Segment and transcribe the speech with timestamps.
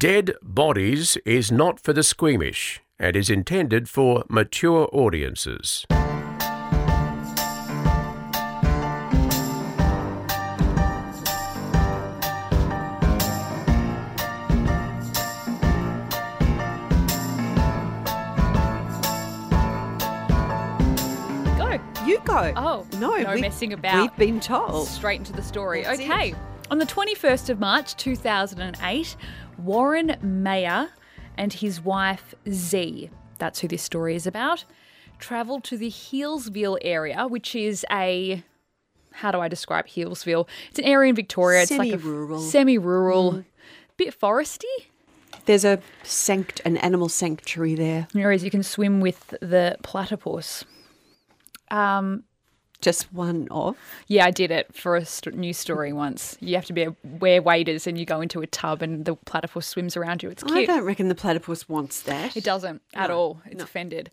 [0.00, 5.84] Dead Bodies is not for the squeamish and is intended for mature audiences.
[21.58, 21.78] Go.
[22.06, 22.54] You go.
[22.56, 24.00] Oh, no, no we- messing about.
[24.00, 24.88] We've been told.
[24.88, 25.82] Straight into the story.
[25.82, 26.30] That's okay.
[26.30, 26.36] it.
[26.70, 29.16] On the 21st of March 2008,
[29.58, 30.88] Warren Mayer
[31.36, 34.64] and his wife Z, that's who this story is about,
[35.18, 38.44] travelled to the Healesville area, which is a.
[39.12, 40.46] How do I describe Healesville?
[40.68, 41.62] It's an area in Victoria.
[41.62, 42.38] It's like Semi-rural.
[42.38, 43.44] a semi-rural,
[43.96, 44.62] bit foresty.
[45.46, 48.06] There's a sanct- an animal sanctuary there.
[48.12, 50.64] Whereas you can swim with the platypus.
[51.72, 52.22] Um,
[52.80, 53.76] Just one of.
[54.06, 56.36] Yeah, I did it for a st- news story once.
[56.40, 59.16] You have to be a, wear waders and you go into a tub and the
[59.16, 60.30] platypus swims around you.
[60.30, 60.56] It's cute.
[60.56, 62.36] I don't reckon the platypus wants that.
[62.36, 63.42] It doesn't at No, all.
[63.46, 64.10] It's offended.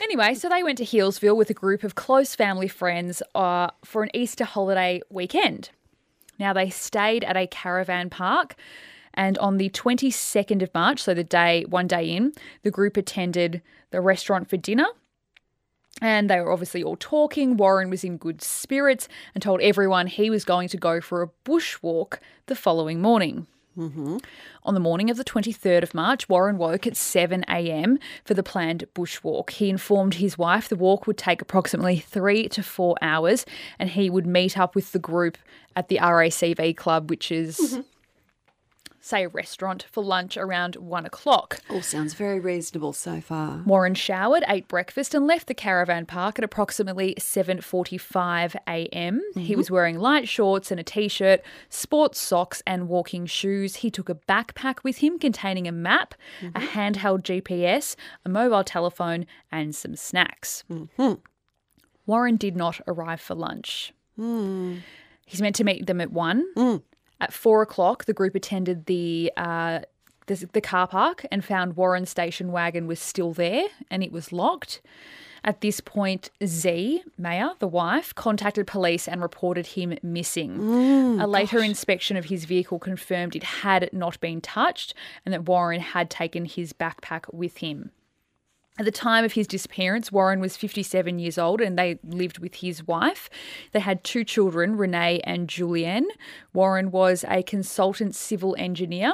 [0.00, 4.02] Anyway, so they went to Healesville with a group of close family friends uh, for
[4.02, 5.70] an Easter holiday weekend.
[6.38, 8.54] Now, they stayed at a caravan park,
[9.12, 12.32] and on the 22nd of March, so the day, one day in,
[12.62, 13.60] the group attended
[13.90, 14.86] the restaurant for dinner.
[16.00, 17.56] And they were obviously all talking.
[17.56, 21.30] Warren was in good spirits and told everyone he was going to go for a
[21.44, 23.46] bushwalk the following morning.
[23.78, 24.18] Mm-hmm.
[24.64, 27.98] On the morning of the 23rd of March, Warren woke at 7 a.m.
[28.24, 29.50] for the planned bushwalk.
[29.50, 33.46] He informed his wife the walk would take approximately three to four hours
[33.78, 35.38] and he would meet up with the group
[35.76, 37.80] at the RACV club, which is, mm-hmm.
[39.00, 41.60] Say, a restaurant for lunch around one o'clock.
[41.68, 43.62] All sounds very reasonable so far.
[43.64, 49.20] Warren showered, ate breakfast, and left the caravan park at approximately 7:45 a.m.
[49.34, 49.56] He mm-hmm.
[49.56, 53.76] was wearing light shorts and a t-shirt, sports socks, and walking shoes.
[53.76, 56.78] He took a backpack with him containing a map, a mm-hmm.
[56.78, 60.64] handheld GPS, a mobile telephone, and some snacks.
[60.70, 61.14] Mm-hmm.
[62.06, 63.92] Warren did not arrive for lunch.
[64.16, 64.78] Hmm.
[65.26, 66.44] He's meant to meet them at one.
[66.56, 66.76] Hmm.
[67.20, 69.80] At four o'clock, the group attended the, uh,
[70.26, 74.32] the the car park and found Warren's station wagon was still there and it was
[74.32, 74.80] locked.
[75.42, 81.18] At this point, Z, Mayer, the wife, contacted police and reported him missing.
[81.18, 84.92] a later inspection of his vehicle confirmed it had not been touched
[85.24, 87.90] and that Warren had taken his backpack with him.
[88.80, 92.54] At the time of his disappearance, Warren was 57 years old and they lived with
[92.54, 93.28] his wife.
[93.72, 96.06] They had two children, Renee and Julianne.
[96.54, 99.12] Warren was a consultant civil engineer.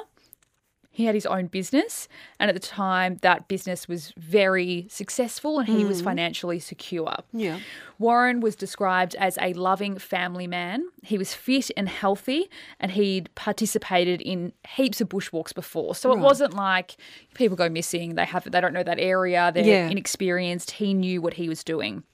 [0.97, 2.09] He had his own business,
[2.41, 6.05] and at the time, that business was very successful and he was mm.
[6.05, 7.17] financially secure.
[7.35, 7.59] Yeah.
[7.99, 10.89] Warren was described as a loving family man.
[11.03, 12.49] He was fit and healthy,
[12.81, 15.95] and he'd participated in heaps of bushwalks before.
[15.95, 16.97] So it wasn't like
[17.35, 19.91] people go missing, they have they don't know that area, they're Yeah.
[19.91, 20.71] inexperienced.
[20.71, 22.05] He knew what he was doing.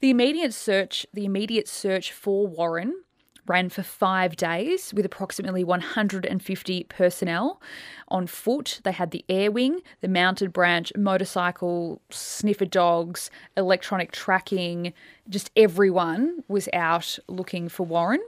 [0.00, 3.03] The immediate search, the immediate search for Warren
[3.46, 7.60] ran for five days with approximately 150 personnel
[8.08, 8.80] on foot.
[8.84, 14.92] They had the air wing, the mounted branch, motorcycle, sniffer dogs, electronic tracking.
[15.28, 18.22] Just everyone was out looking for Warren.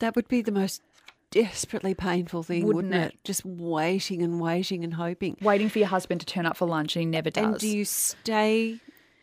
[0.00, 0.82] That would be the most
[1.30, 3.14] desperately painful thing, Wouldn't wouldn't, it?
[3.14, 3.24] it?
[3.24, 5.36] Just waiting and waiting and hoping.
[5.40, 7.44] Waiting for your husband to turn up for lunch, and he never does.
[7.44, 8.80] And do you stay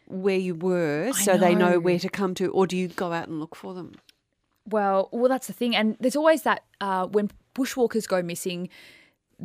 [0.08, 1.72] where you were I so they know.
[1.72, 3.96] know where to come to, or do you go out and look for them?
[4.70, 8.70] Well, well, that's the thing, and there's always that uh, when bushwalkers go missing.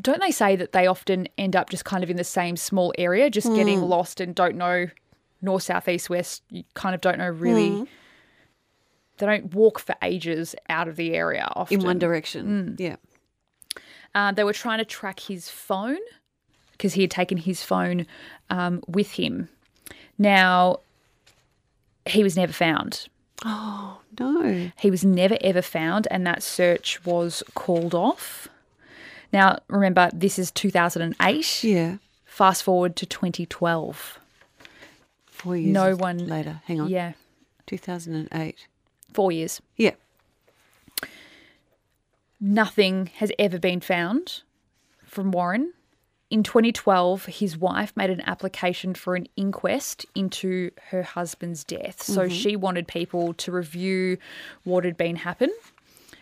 [0.01, 2.95] Don't they say that they often end up just kind of in the same small
[2.97, 4.87] area, just getting lost and don't know
[5.43, 6.43] north, south, east, west?
[6.49, 7.87] You kind of don't know really.
[9.19, 11.81] They don't walk for ages out of the area often.
[11.81, 12.75] In one direction.
[12.79, 12.97] Yeah.
[14.15, 15.99] Uh, they were trying to track his phone
[16.73, 18.07] because he had taken his phone
[18.51, 19.49] um, with him.
[20.19, 20.81] Now,
[22.07, 23.09] he was never found.
[23.45, 24.71] Oh, no.
[24.79, 28.47] He was never ever found, and that search was called off.
[29.33, 31.65] Now, remember, this is 2008.
[31.65, 31.97] Yeah.
[32.25, 34.19] Fast forward to 2012.
[35.27, 36.61] Four years No one- later.
[36.67, 36.89] Hang on.
[36.89, 37.13] Yeah,
[37.67, 38.67] 2008.
[39.13, 39.61] four years.
[39.77, 39.93] Yeah.
[42.41, 44.43] Nothing has ever been found
[45.05, 45.73] from Warren.
[46.33, 52.03] In 2012, his wife made an application for an inquest into her husband's death.
[52.03, 52.35] So mm-hmm.
[52.35, 54.17] she wanted people to review
[54.65, 55.53] what had been happened,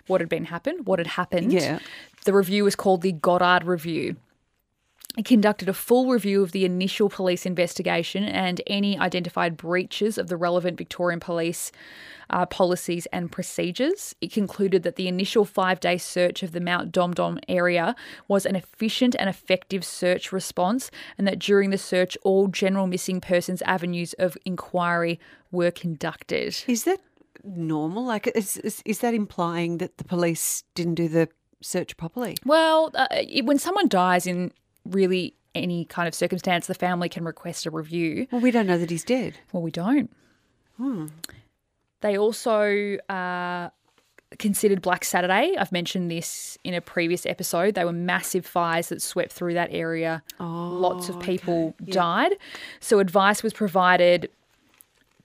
[0.08, 1.52] what had been happened, what had happened.
[1.52, 1.78] Yeah.
[2.24, 4.16] The review was called the Goddard Review.
[5.16, 10.28] It conducted a full review of the initial police investigation and any identified breaches of
[10.28, 11.72] the relevant Victorian police
[12.30, 14.14] uh, policies and procedures.
[14.20, 17.96] It concluded that the initial five day search of the Mount Domdom area
[18.28, 23.20] was an efficient and effective search response, and that during the search, all general missing
[23.20, 25.18] persons avenues of inquiry
[25.50, 26.56] were conducted.
[26.68, 27.00] Is that
[27.42, 28.04] normal?
[28.04, 31.28] Like, is, is, is that implying that the police didn't do the
[31.60, 32.36] search properly?
[32.44, 34.52] Well, uh, it- when someone dies in
[34.84, 38.26] really any kind of circumstance, the family can request a review.
[38.30, 39.34] Well, we don't know that he's dead.
[39.52, 40.10] Well, we don't.
[42.00, 43.68] They also uh,
[44.38, 45.54] considered Black Saturday.
[45.58, 47.74] I've mentioned this in a previous episode.
[47.74, 50.22] They were massive fires that swept through that area.
[50.38, 52.32] Oh, Lots of people died.
[52.80, 54.30] So advice was provided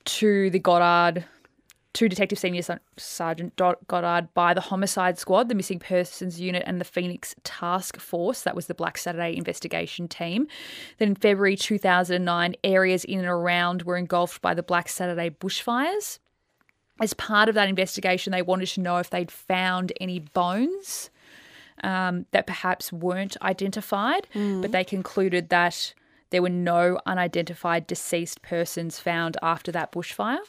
[0.06, 1.24] to the Goddard,
[1.96, 2.62] to Detective Senior
[2.98, 8.42] Sergeant Goddard by the Homicide Squad, the Missing Persons Unit, and the Phoenix Task Force.
[8.42, 10.48] That was the Black Saturday investigation team.
[10.98, 16.20] Then in February 2009, areas in and around were engulfed by the Black Saturday bushfires.
[17.00, 21.10] As part of that investigation, they wanted to know if they'd found any bones
[21.82, 24.28] um, that perhaps weren't identified,
[24.62, 25.94] but they concluded that
[26.30, 30.40] there were no unidentified deceased persons found after that bushfire.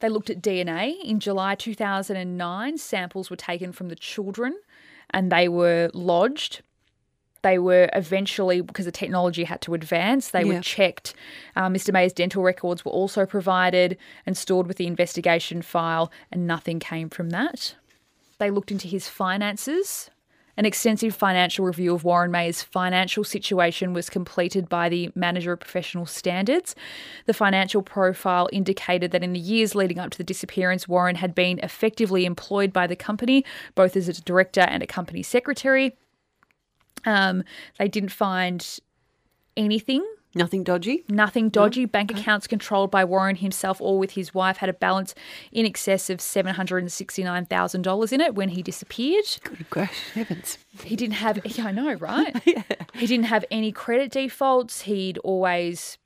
[0.00, 0.94] They looked at DNA.
[1.02, 4.56] In July 2009, samples were taken from the children
[5.10, 6.62] and they were lodged.
[7.42, 10.54] They were eventually, because the technology had to advance, they Yeah.
[10.54, 11.14] were checked.
[11.56, 11.92] Uh, Mr.
[11.92, 13.96] May's dental records were also provided
[14.26, 17.74] and stored with the investigation file, and nothing came from that.
[18.38, 20.10] They looked into his finances.
[20.58, 25.60] An extensive financial review of Warren May's financial situation was completed by the Manager of
[25.60, 26.74] Professional Standards.
[27.26, 31.32] The financial profile indicated that in the years leading up to the disappearance, Warren had
[31.32, 33.44] been effectively employed by the company,
[33.76, 35.96] both as a director and a company secretary.
[37.04, 37.44] Um,
[37.78, 38.80] they didn't find
[39.56, 40.04] anything
[40.34, 41.04] Nothing dodgy.
[41.08, 41.86] Nothing dodgy.
[41.86, 45.14] Bank accounts controlled by Warren himself or with his wife had a balance
[45.52, 49.24] in excess of $769,000 in it when he disappeared.
[49.42, 50.58] Good gracious heavens.
[50.84, 52.36] He didn't have, yeah, I know, right?
[52.94, 54.82] He didn't have any credit defaults.
[54.82, 55.98] He'd always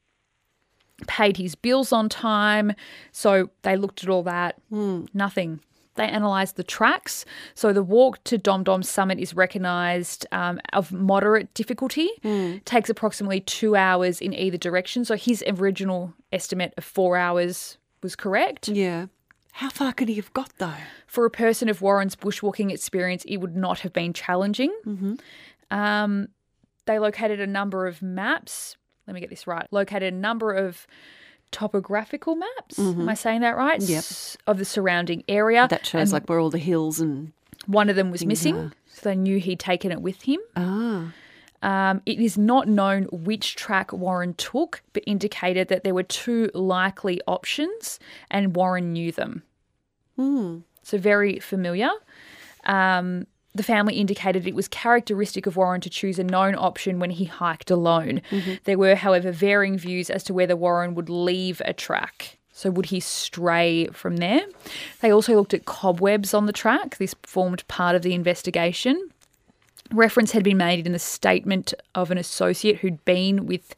[1.07, 2.75] paid his bills on time.
[3.13, 4.57] So they looked at all that.
[4.69, 5.07] Hmm.
[5.15, 5.61] Nothing.
[5.95, 7.25] They analysed the tracks.
[7.55, 12.09] So the walk to Dom Dom Summit is recognised um, of moderate difficulty.
[12.65, 15.05] Takes approximately two hours in either direction.
[15.05, 18.69] So his original estimate of four hours was correct.
[18.69, 19.07] Yeah.
[19.53, 20.73] How far could he have got though?
[21.07, 24.73] For a person of Warren's bushwalking experience, it would not have been challenging.
[25.71, 26.29] Um,
[26.87, 28.77] they located a number of maps.
[29.07, 29.67] Let me get this right.
[29.71, 30.87] Located a number of
[31.53, 32.79] topographical maps.
[32.79, 33.81] Am I saying that right?
[33.81, 34.05] Yep.
[34.47, 35.69] Of the surrounding area.
[35.69, 37.33] That shows And like where all the hills and
[37.67, 38.73] one of them was missing.
[38.87, 40.41] So they knew he'd taken it with him.
[40.57, 41.13] ah.
[41.65, 46.51] Um, it is not known which track Warren took, but indicated that there were two
[46.55, 48.01] likely options,
[48.33, 49.45] and Warren knew them.
[50.83, 51.91] So very familiar.
[52.65, 57.11] Um, the family indicated it was characteristic of Warren to choose a known option when
[57.11, 58.23] he hiked alone.
[58.65, 62.39] There were, however, varying views as to whether Warren would leave a track.
[62.55, 64.43] So, would he stray from there?
[65.01, 66.99] They also looked at cobwebs on the track.
[66.99, 69.11] This formed part of the investigation.
[69.91, 73.75] Reference had been made in the statement of an associate who'd been with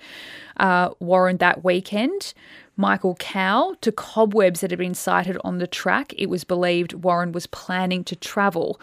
[0.59, 2.35] uh, Warren that weekend,
[2.77, 6.13] Michael Cow, to cobwebs that had been sighted on the track.
[6.19, 8.81] It was believed Warren was planning to travel.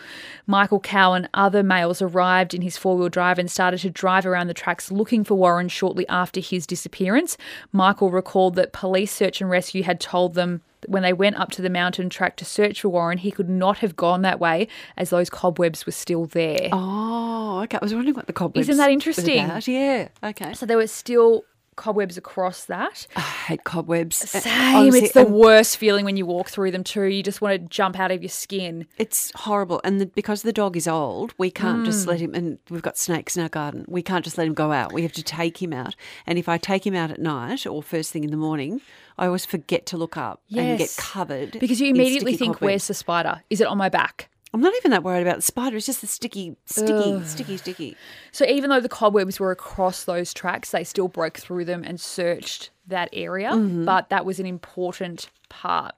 [0.48, 4.26] Michael Cow and other males arrived in his four wheel drive and started to drive
[4.26, 7.38] around the tracks looking for Warren shortly after his disappearance.
[7.72, 11.52] Michael recalled that police search and rescue had told them that when they went up
[11.52, 14.68] to the mountain track to search for Warren, he could not have gone that way
[14.98, 16.70] as those cobwebs were still there.
[16.72, 17.78] Oh, okay.
[17.80, 18.70] I was wondering what the cobwebs.
[18.70, 19.36] Isn't that interesting?
[19.68, 20.08] Yeah.
[20.24, 20.54] Okay.
[20.54, 21.44] So there were still
[21.76, 23.08] cobwebs across that.
[23.16, 24.24] I hate cobwebs.
[24.36, 24.76] Uh, Same.
[24.76, 27.04] honestly, it's the worst feeling when you walk through them too.
[27.06, 28.86] You just want to jump out of your skin.
[28.98, 31.86] It's horrible, and the, because the dog is old, we can't Mm.
[31.86, 32.34] just let him.
[32.34, 33.86] And we've got snakes in our garden.
[33.88, 34.94] We can't just let him go out.
[34.94, 35.96] We have to take him out.
[36.28, 38.82] And if I take him out at night or first thing in the morning,
[39.18, 42.68] I always forget to look up and get covered Because you immediately think, cobwebs.
[42.70, 43.42] where's the spider?
[43.50, 44.30] Is it on my back?
[44.54, 45.78] I'm not even that worried about the spider.
[45.78, 47.98] It's just the sticky, sticky, sticky, sticky.
[48.32, 52.00] So even though the cobwebs were across those tracks, they still broke through them and
[52.00, 53.52] searched that area.
[53.52, 53.86] Mm-hmm.
[53.86, 55.96] But that was an important part.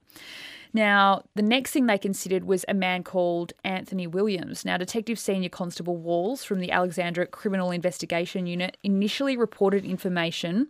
[0.75, 4.65] Now, the next thing they considered was a man called Anthony Williams.
[4.65, 10.67] Now, Detective Senior Constable Walls from the Alexandra Criminal Investigation Unit initially reported information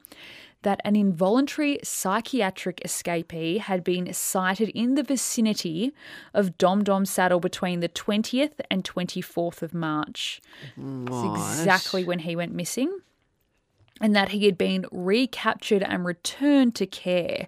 [0.63, 5.93] that an involuntary psychiatric escapee had been sighted in the vicinity
[6.33, 10.41] of Dom Dom Saddle between the 20th and 24th of March.
[10.77, 12.99] It's exactly when he went missing.
[14.01, 17.47] And that he had been recaptured and returned to care.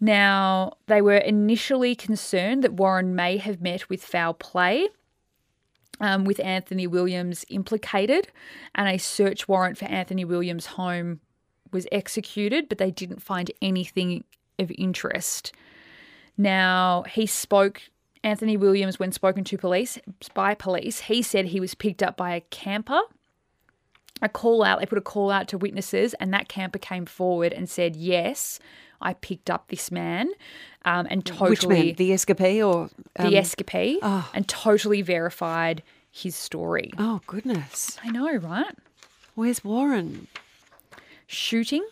[0.00, 4.88] Now, they were initially concerned that Warren may have met with foul play
[6.00, 8.28] um, with Anthony Williams implicated,
[8.74, 11.20] and a search warrant for Anthony Williams' home
[11.72, 14.24] was executed, but they didn't find anything
[14.58, 15.52] of interest.
[16.36, 17.82] Now, he spoke,
[18.22, 19.98] Anthony Williams, when spoken to police
[20.34, 23.00] by police, he said he was picked up by a camper.
[24.22, 27.54] A call out, they put a call out to witnesses, and that camper came forward
[27.54, 28.60] and said, Yes,
[29.00, 30.30] I picked up this man
[30.84, 31.50] um, and totally.
[31.50, 31.94] Which man?
[31.96, 33.98] The escapee or um, the escapee
[34.34, 36.90] and totally verified his story.
[36.98, 37.98] Oh goodness!
[38.04, 38.74] I know, right?
[39.34, 40.26] Where's Warren?
[41.32, 41.86] Shooting.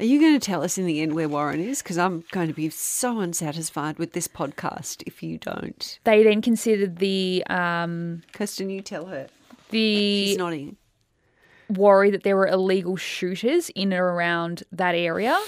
[0.00, 1.82] Are you going to tell us in the end where Warren is?
[1.82, 6.00] Because I'm going to be so unsatisfied with this podcast if you don't.
[6.02, 9.28] They then considered the um, Kirsten, you tell her.
[9.70, 10.76] the She's nodding.
[11.70, 15.38] worry that there were illegal shooters in or around that area.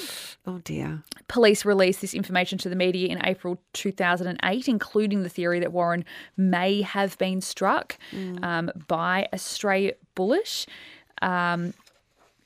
[0.47, 1.03] Oh dear.
[1.27, 6.05] Police released this information to the media in April 2008, including the theory that Warren
[6.37, 7.99] may have been struck
[8.43, 10.67] um, by a stray bullet.
[11.21, 11.75] Um,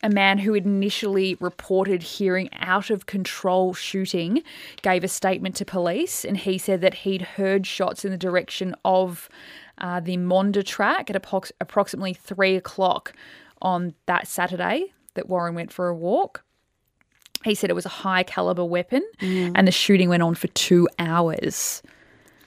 [0.02, 4.42] a man who initially reported hearing out of control shooting
[4.82, 8.74] gave a statement to police, and he said that he'd heard shots in the direction
[8.84, 9.28] of
[9.78, 13.12] uh, the Monda track at approx- approximately three o'clock
[13.60, 16.42] on that Saturday that Warren went for a walk.
[17.44, 19.02] He said it was a high caliber weapon,
[19.54, 21.82] and the shooting went on for two hours.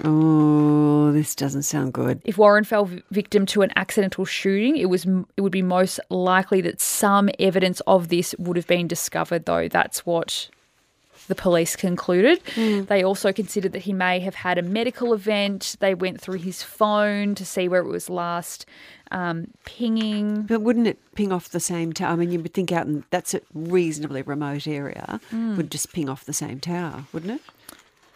[0.04, 2.22] Oh, this doesn't sound good.
[2.26, 5.06] If Warren fell victim to an accidental shooting, it was
[5.38, 9.46] it would be most likely that some evidence of this would have been discovered.
[9.46, 10.50] Though that's what
[11.28, 12.42] the police concluded.
[12.56, 15.76] They also considered that he may have had a medical event.
[15.80, 18.66] They went through his phone to see where it was last
[19.12, 20.44] um, pinging.
[20.44, 22.10] But wouldn't it ping off the same tower?
[22.12, 26.10] I mean, you would think out in that's a reasonably remote area, would just ping
[26.10, 27.42] off the same tower, wouldn't it?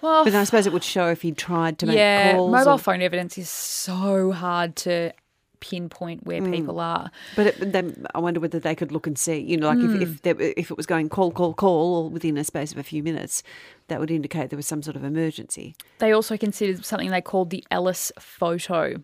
[0.02, 2.52] Well, But I suppose it would show if he tried to make yeah, calls.
[2.52, 5.14] mobile or- phone evidence is so hard to
[5.60, 6.54] pinpoint where mm.
[6.54, 7.12] people are.
[7.36, 10.02] But it, then I wonder whether they could look and see, you know, like if
[10.02, 10.16] if, hmm.
[10.24, 13.04] there, if it was going call, call, call all within a space of a few
[13.04, 13.44] minutes,
[13.88, 15.76] that would indicate there was some sort of emergency.
[16.00, 19.04] They also considered something they called the Ellis photo.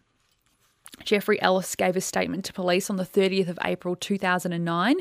[1.04, 4.98] Jeffrey Ellis gave a statement to police on the 30th of April 2009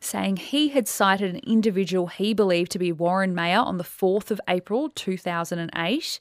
[0.00, 4.30] saying he had sighted an individual he believed to be Warren Mayer on the 4th
[4.30, 6.20] of April 2008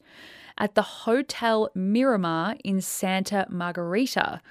[0.57, 4.41] at the Hotel Miramar in Santa Margherita.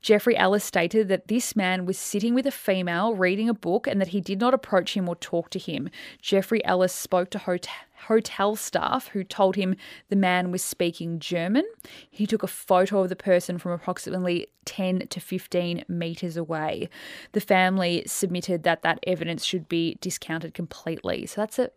[0.00, 4.00] Jeffrey Ellis stated that this man was sitting with a female reading a book and
[4.00, 5.90] that he did not approach him or talk to him.
[6.20, 7.68] Jeffrey Ellis spoke to hot-
[8.06, 9.76] hotel staff who told him
[10.08, 11.64] the man was speaking German.
[12.10, 16.88] He took a photo of the person from approximately 10 to 15 meters away.
[17.32, 21.26] The family submitted that that evidence should be discounted completely.
[21.26, 21.70] So that's a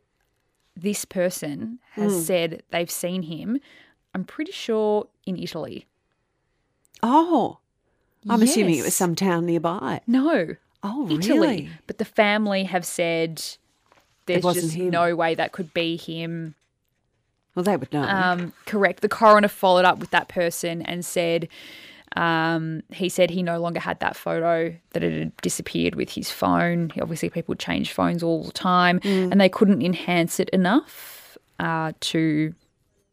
[0.75, 2.20] this person has hmm.
[2.22, 3.60] said they've seen him.
[4.15, 5.86] I'm pretty sure in Italy.
[7.03, 7.60] Oh,
[8.30, 10.01] I'm assuming it was some town nearby.
[10.08, 10.56] No.
[10.84, 11.39] Oh, Italy.
[11.39, 11.70] really?
[11.88, 13.42] But the family have said
[14.25, 14.89] there's just him.
[14.89, 16.56] no way that could be him.
[17.56, 18.03] Well, they would know.
[18.03, 19.01] Um, correct.
[19.01, 21.48] The coroner followed up with that person and said
[22.15, 26.30] um, he said he no longer had that photo, that it had disappeared with his
[26.30, 26.92] phone.
[27.01, 32.53] Obviously, people change phones all the time, and they couldn't enhance it enough uh, to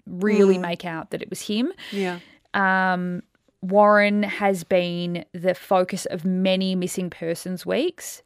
[0.06, 1.72] really make out that it was him.
[1.92, 2.18] yeah.
[2.52, 3.22] Um,
[3.62, 8.22] Warren has been the focus of many missing persons weeks.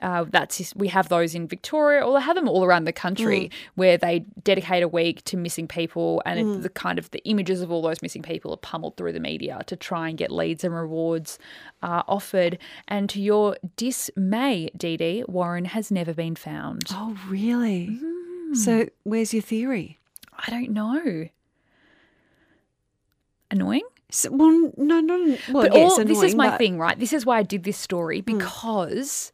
[0.00, 2.92] Uh, that's his, we have those in Victoria, or they have them all around the
[2.92, 7.18] country, where they dedicate a week to missing people, and it, the kind of the
[7.24, 10.30] images of all those missing people are pummeled through the media to try and get
[10.30, 11.38] leads and rewards
[11.82, 12.58] uh, offered.
[12.86, 16.84] And to your dismay, Dee Dee, Warren has never been found.
[16.92, 17.88] Oh, really?
[18.00, 18.56] Mm.
[18.56, 19.98] So, where's your theory?
[20.38, 21.28] I don't know.
[23.50, 23.82] Annoying.
[24.10, 26.98] So, well, no, no, well, But all, this is my thing, right?
[26.98, 29.32] This is why I did this story because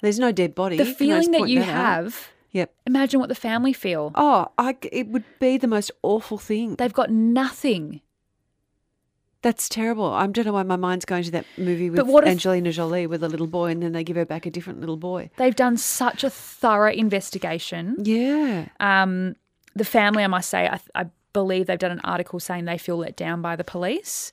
[0.00, 0.78] There's no dead body.
[0.78, 1.66] the Can I just feeling that you out?
[1.66, 2.72] have, Yep.
[2.86, 4.10] imagine what the family feel.
[4.14, 6.76] Oh, I, it would be the most awful thing.
[6.76, 8.00] They've got nothing.
[9.42, 10.06] That's terrible.
[10.06, 12.70] I don't know why my mind's going to that movie with But what if- Angelina
[12.72, 15.30] Jolie with a little boy, and then they give her back a different little boy.
[15.36, 17.96] They've done such a thorough investigation.
[18.04, 18.68] Yeah.
[18.80, 19.34] Um,
[19.74, 22.96] the family, I must say, I, I believe they've done an article saying they feel
[22.98, 24.32] let down by the police.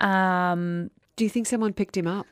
[0.00, 2.26] Um, Do you think someone picked him up?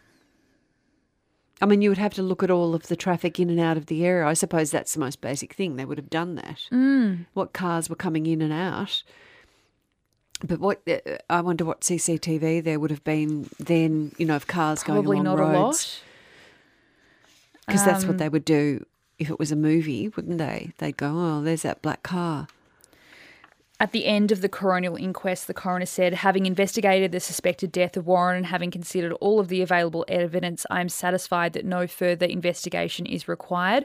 [1.62, 3.76] I mean, you would have to look at all of the traffic in and out
[3.76, 4.26] of the area.
[4.26, 5.76] I suppose that's the most basic thing.
[5.76, 6.60] They would have done that.
[6.72, 7.26] Mm.
[7.32, 9.02] What cars were coming in and out.
[10.46, 10.98] But what uh,
[11.30, 15.26] I wonder what CCTV there would have been then, you know, of cars Probably going
[15.26, 16.02] along not a roads.
[16.02, 16.02] lot.
[17.66, 18.84] Because that's Um, what they would do
[19.18, 20.72] if it was a movie, wouldn't they?
[20.78, 22.48] They'd go, oh, there's that black car.
[23.80, 27.96] At the end of the coronial inquest, the coroner said, having investigated the suspected death
[27.96, 31.88] of Warren and having considered all of the available evidence, I am satisfied that no
[31.88, 33.84] further investigation is required.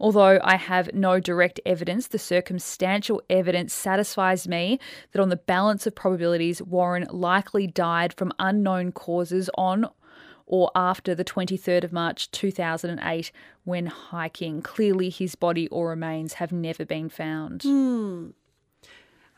[0.00, 4.80] Although I have no direct evidence, the circumstantial evidence satisfies me
[5.12, 9.86] that on the balance of probabilities, Warren likely died from unknown causes on
[10.46, 13.30] or after the 23rd of March 2008
[13.62, 14.62] when hiking.
[14.62, 17.62] Clearly, his body or remains have never been found.
[17.62, 18.30] Hmm.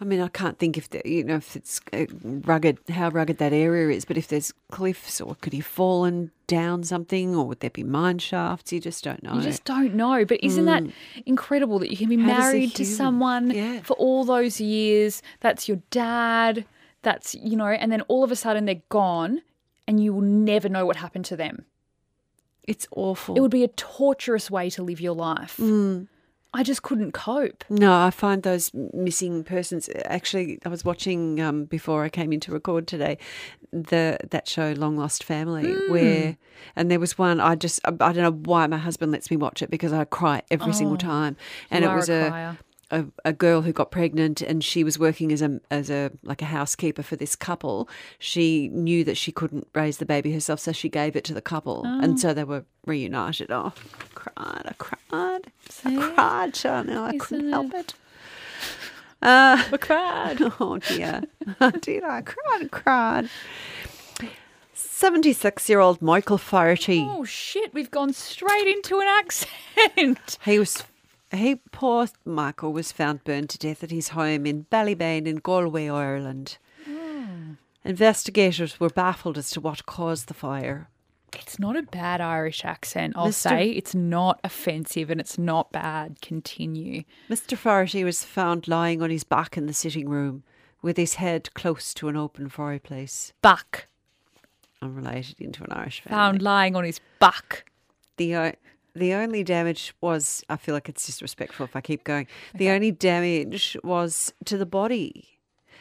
[0.00, 3.36] I mean, I can't think if the, you know if it's uh, rugged, how rugged
[3.38, 4.04] that area is.
[4.06, 7.84] But if there's cliffs, or could he have fallen down something, or would there be
[7.84, 8.72] mine shafts?
[8.72, 9.34] You just don't know.
[9.34, 10.24] You just don't know.
[10.24, 10.84] But isn't that
[11.26, 12.22] incredible that you can be Mm.
[12.30, 13.80] How married to someone Yeah.
[13.82, 15.22] for all those years?
[15.40, 16.64] That's your dad.
[17.02, 19.42] That's, you know, and then all of a sudden they're gone
[19.86, 21.64] and you will never know what happened to them.
[22.64, 23.34] it's awful.
[23.36, 25.56] It would be a torturous way to live your life.
[25.56, 26.06] Mm.
[26.52, 27.64] I just couldn't cope.
[27.70, 29.88] No, I find those missing persons.
[30.04, 33.18] Actually, I was watching um, before I came in to record today
[33.72, 35.92] the that show Long Lost Family, Hmm.
[35.92, 36.36] where
[36.74, 37.40] and there was one.
[37.40, 40.04] I just I, I don't know why my husband lets me watch it because I
[40.04, 41.36] cry every single time,
[41.70, 42.58] and Oh, it was a a.
[42.90, 46.42] a a girl who got pregnant and she was working as a as a like
[46.42, 47.88] a housekeeper for this couple.
[48.18, 51.42] She knew that she couldn't raise the baby herself, so she gave it to the
[51.42, 53.50] couple, and so they were reunited.
[53.50, 54.62] Oh, I cried!
[54.66, 55.52] I cried!
[55.84, 57.04] I cried, Chanel.
[57.04, 57.78] I couldn't Isn't help it?
[57.78, 57.94] it.
[59.22, 60.38] Uh, I cried.
[60.60, 61.22] oh dear.
[61.60, 62.04] I did.
[62.04, 63.28] I cried and cried.
[64.74, 67.06] 76 year old Michael Flaherty.
[67.08, 70.38] Oh shit, we've gone straight into an accent.
[70.44, 70.84] He was,
[71.32, 75.88] he, poor Michael, was found burned to death at his home in Ballybane in Galway,
[75.88, 76.58] Ireland.
[77.84, 80.88] Investigators were baffled as to what caused the fire.
[81.34, 83.34] It's not a bad Irish accent, I'll Mr.
[83.34, 83.70] say.
[83.70, 86.20] It's not offensive and it's not bad.
[86.20, 87.04] Continue.
[87.28, 87.56] Mr.
[87.56, 90.42] Flaherty was found lying on his back in the sitting room
[90.82, 93.32] with his head close to an open fireplace.
[93.42, 93.86] Back.
[94.82, 96.16] Unrelated into an Irish family.
[96.16, 97.70] Found lying on his back.
[98.16, 98.52] The o-
[98.94, 102.26] the only damage was I feel like it's disrespectful if I keep going.
[102.54, 105.28] The only damage was to the body.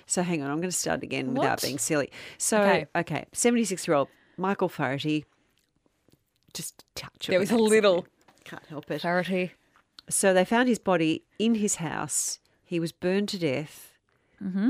[0.05, 1.39] So hang on, I'm going to start again What?
[1.43, 2.09] without being silly.
[2.37, 2.85] So Okay.
[2.95, 4.07] okay, 76 year old
[4.37, 5.25] Michael Flaherty.
[6.53, 7.27] Just a touch.
[7.27, 8.07] of There was a little.
[8.43, 9.01] Can't help it.
[9.01, 9.53] clarity.
[10.09, 12.39] So they found his body in his house.
[12.63, 13.93] He was burned to death,
[14.43, 14.69] Mm-hmm.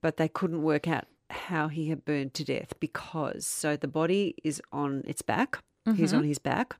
[0.00, 4.34] but they couldn't work out how he had burned to death because so the body
[4.44, 5.58] is on its back.
[5.96, 6.18] He's Mm-hmm.
[6.18, 6.76] on his back.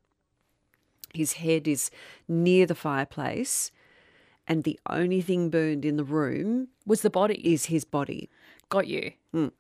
[1.15, 1.91] His head is
[2.29, 3.71] near the fireplace,
[4.47, 7.35] and the only thing burned in the room Was the body.
[7.53, 8.29] is his body.
[8.69, 9.13] Got you.
[9.33, 9.53] Um,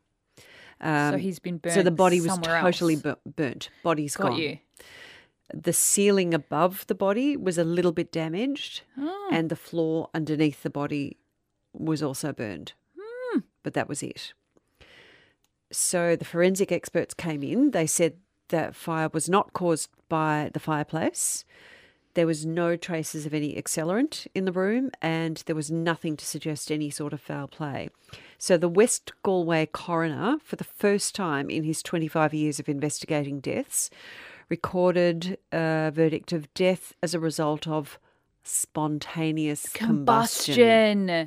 [0.80, 1.74] so he's been burnt.
[1.74, 3.68] so the body was totally bu- burnt.
[3.82, 4.38] Body's Got gone.
[4.38, 4.58] you.
[5.52, 9.28] The ceiling above the body was a little bit damaged, Oh.
[9.32, 11.18] and the floor underneath the body
[11.72, 12.72] was also burned.
[12.98, 13.40] Hmm.
[13.62, 14.32] But that was it.
[15.72, 17.72] So the forensic experts came in.
[17.72, 18.14] They said
[18.50, 21.44] that fire was not caused by the fireplace.
[22.14, 26.26] There was no traces of any accelerant in the room, and there was nothing to
[26.26, 27.88] suggest any sort of foul play.
[28.36, 33.38] So the West Galway coroner, for the first time in his 25 years of investigating
[33.38, 33.90] deaths,
[34.48, 37.98] recorded a verdict of death as a result of
[38.42, 41.06] spontaneous combustion.
[41.06, 41.26] Combustion.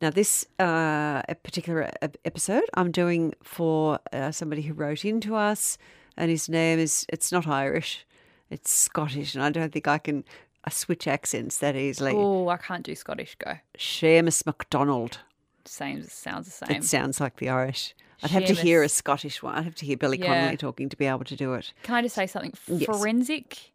[0.00, 1.90] Now, this uh, particular
[2.24, 5.78] episode I'm doing for uh, somebody who wrote in to us,
[6.16, 8.06] and his name is, it's not Irish,
[8.50, 10.24] it's Scottish, and I don't think I can
[10.64, 12.12] uh, switch accents that easily.
[12.14, 13.36] Oh, I can't do Scottish.
[13.36, 13.54] Go.
[13.78, 15.18] Seamus MacDonald.
[15.64, 16.02] Same.
[16.04, 16.76] Sounds the same.
[16.76, 17.94] It sounds like the Irish.
[18.22, 19.54] I'd have to hear a Scottish one.
[19.56, 20.26] I'd have to hear Billy Yeah.
[20.26, 21.72] Connolly talking to be able to do it.
[21.82, 22.54] Can I just say something?
[22.68, 22.86] Yes.
[22.86, 23.72] Forensic.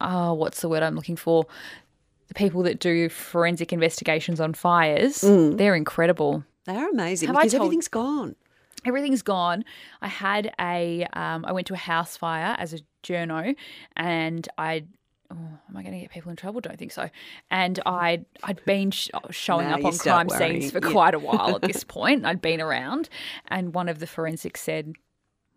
[0.00, 1.46] Oh, what's the word I'm looking for?
[2.28, 5.56] The people that do forensic investigations on fires, Mm.
[5.58, 6.44] they're incredible.
[6.64, 8.34] They are amazing Have I because told- everything's gone.
[8.84, 9.64] Everything's gone.
[10.00, 13.54] I had a, um, I went to a house fire as a journo,
[13.96, 14.84] and I,
[15.30, 16.60] oh, am I going to get people in trouble?
[16.60, 17.08] Don't think so.
[17.50, 20.60] And I, I'd been sh- showing No, up on crime worrying.
[20.60, 20.90] scenes for Yeah.
[20.92, 22.24] quite a while at this point.
[22.24, 23.08] I'd been around,
[23.48, 24.94] and one of the forensics said.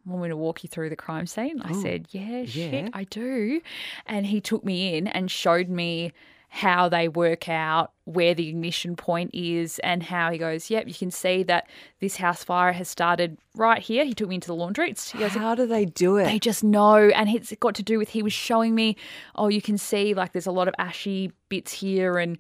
[0.04, 1.62] Want me to walk you through the crime scene?
[1.62, 2.46] I said, yeah, yeah.
[2.46, 3.62] shit, I do.
[4.08, 6.12] And he took me in and showed me
[6.54, 10.94] how they work out where the ignition point is and how he goes, Yep, you
[10.94, 11.70] can see that
[12.02, 14.04] this house fire has started right here.
[14.04, 14.90] He took me into the laundry.
[14.90, 16.26] It's, he goes, How do they do it?
[16.26, 16.98] they just know.
[16.98, 18.98] And it's got to do with he was showing me,
[19.36, 22.38] oh, you can see like there's a lot of ashy bits here and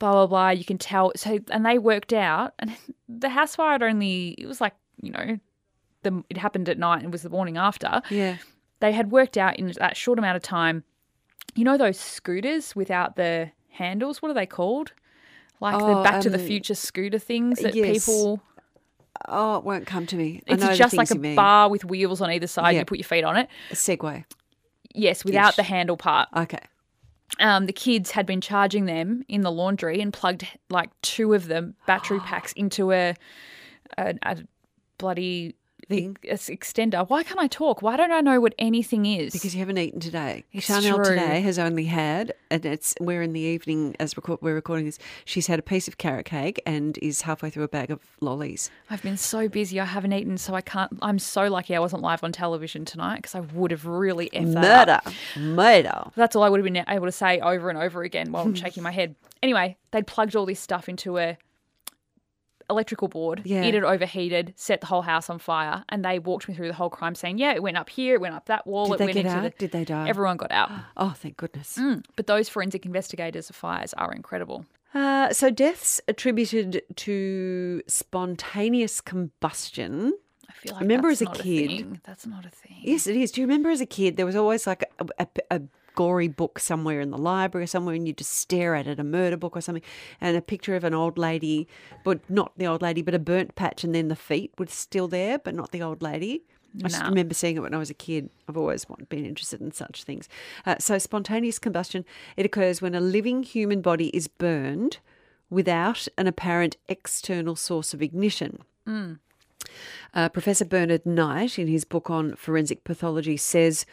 [0.00, 0.50] blah, blah, blah.
[0.50, 1.12] You can tell.
[1.14, 2.76] So, and they worked out, and
[3.08, 5.38] the house fire had only, it was like, you know,
[6.02, 8.02] the, it happened at night and it was the morning after.
[8.10, 8.38] yeah.
[8.80, 10.82] They had worked out in that short amount of time,
[11.54, 14.22] you know, those scooters without the handles?
[14.22, 14.92] What are they called?
[15.60, 18.04] Like the Oh, Back to the um, Future scooter things that yes.
[18.06, 18.40] people.
[19.28, 20.42] Oh, it won't come to me.
[20.48, 22.76] I It's just like a bar with wheels on either side.
[22.76, 23.48] You put your feet on it.
[23.70, 24.24] A Segway.
[24.94, 25.56] Yes, without Ish.
[25.56, 26.28] the handle part.
[26.36, 26.58] Okay.
[27.38, 31.46] um, the kids had been charging them in the laundry and plugged like two of
[31.48, 33.14] them battery packs into a
[33.96, 34.38] a, a
[34.98, 35.54] bloody
[35.92, 37.08] Extender.
[37.08, 37.82] Why can't I talk?
[37.82, 39.32] Why don't I know what anything is?
[39.32, 40.44] Because you haven't eaten today.
[40.52, 41.04] It's Chanel true.
[41.04, 44.98] today has only had, and it's we're in the evening as record, we're recording this.
[45.24, 48.70] She's had a piece of carrot cake and is halfway through a bag of lollies.
[48.90, 50.98] I've been so busy, I haven't eaten, so I can't.
[51.02, 54.54] I'm so lucky I wasn't live on television tonight because I would have really effed
[54.54, 55.04] that up.
[55.36, 56.10] Murder, murder.
[56.16, 58.54] That's all I would have been able to say over and over again while I'm
[58.62, 59.14] shaking my head.
[59.42, 61.36] Anyway, they'd plugged all this stuff into a
[62.72, 63.42] electrical board.
[63.44, 63.62] Yeah.
[63.62, 66.74] It had overheated, set the whole house on fire, and they walked me through the
[66.74, 68.98] whole crime saying, "Yeah, it went up here, it went up that wall, Did it
[68.98, 69.42] they went get into out?
[69.44, 70.08] the." Did they die?
[70.08, 70.70] Everyone got out.
[70.96, 71.78] Oh, thank goodness.
[71.78, 74.66] Mm, But those forensic investigators of fires are incredible.
[74.94, 80.12] Uh, so deaths attributed to spontaneous combustion.
[80.48, 82.00] I feel like I Remember that's as a not kid- thing.
[82.04, 82.76] That's not a thing.
[82.82, 83.30] Yes, it is.
[83.32, 85.60] Do you remember as a kid there was always like a, a, a
[85.94, 89.04] gory book somewhere in the library or somewhere, and you just stare at it, a
[89.04, 89.82] murder book or something,
[90.20, 91.68] and a picture of an old lady,
[92.04, 95.08] but not the old lady, but a burnt patch, and then the feet were still
[95.08, 96.42] there, but not the old lady.
[96.84, 97.08] I just No.
[97.10, 98.30] remember seeing it when I was a kid.
[98.48, 100.26] I've always been interested in such things.
[100.64, 102.04] Uh, so, spontaneous combustion
[102.36, 104.98] it occurs when a living human body is burned
[105.50, 108.60] without an apparent external source of ignition.
[110.14, 113.84] Uh, Professor Bernard Knight, in his book on forensic pathology, says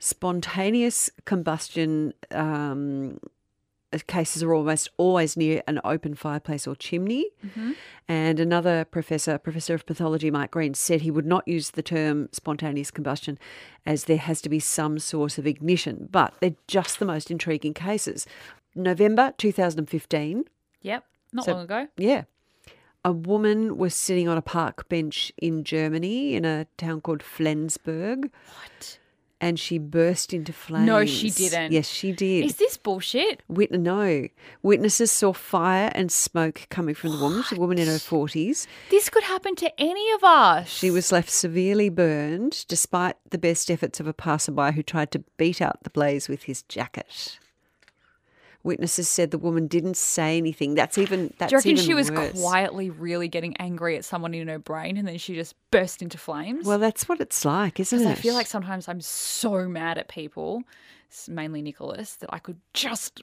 [0.00, 3.20] spontaneous combustion um,
[4.06, 7.26] cases are almost always near an open fireplace or chimney.
[8.08, 12.28] And another professor, Professor of Pathology Mike Green, said he would not use the term
[12.32, 13.38] spontaneous combustion
[13.86, 16.08] as there has to be some source of ignition.
[16.10, 18.26] But they're just the most intriguing cases.
[18.74, 20.44] November 2015,
[20.82, 21.04] Yep.
[21.32, 21.88] Not So- long ago.
[21.96, 22.24] yeah.
[23.04, 28.30] A woman was sitting on a park bench in Germany in a town called Flensburg
[28.62, 28.98] What?
[29.40, 30.86] And she burst into flames.
[30.86, 31.72] No, she didn't.
[31.72, 32.44] Yes, she did.
[32.44, 33.42] Is this bullshit?
[33.48, 34.28] Wit- no.
[34.62, 37.42] Witnesses saw fire and smoke coming from the woman.
[37.42, 38.66] She's a woman in her 40s.
[38.90, 40.68] This could happen to any of us.
[40.68, 45.24] She was left severely burned despite the best efforts of a passerby who tried to
[45.36, 47.38] beat out the blaze with his jacket.
[48.62, 50.74] Witnesses said the woman didn't say anything.
[50.74, 52.40] That's even that's Do you reckon she was worse.
[52.40, 56.18] quietly really getting angry at someone in her brain and then she just burst into
[56.18, 56.66] flames?
[56.66, 58.06] Well, that's what it's like, isn't it?
[58.06, 60.62] I feel like sometimes I'm so mad at people,
[61.28, 63.22] mainly Nicholas, that I could just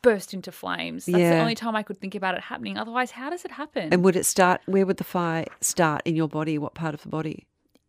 [0.00, 1.06] burst into flames.
[1.06, 2.78] That's the only time I could think about it happening.
[2.78, 3.92] Otherwise, how does it happen?
[3.92, 4.62] And would it start?
[4.66, 6.56] Where would the fire start in your body?
[6.56, 7.46] What part of the body?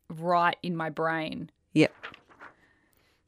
[0.09, 1.49] right in my brain.
[1.73, 1.93] Yep.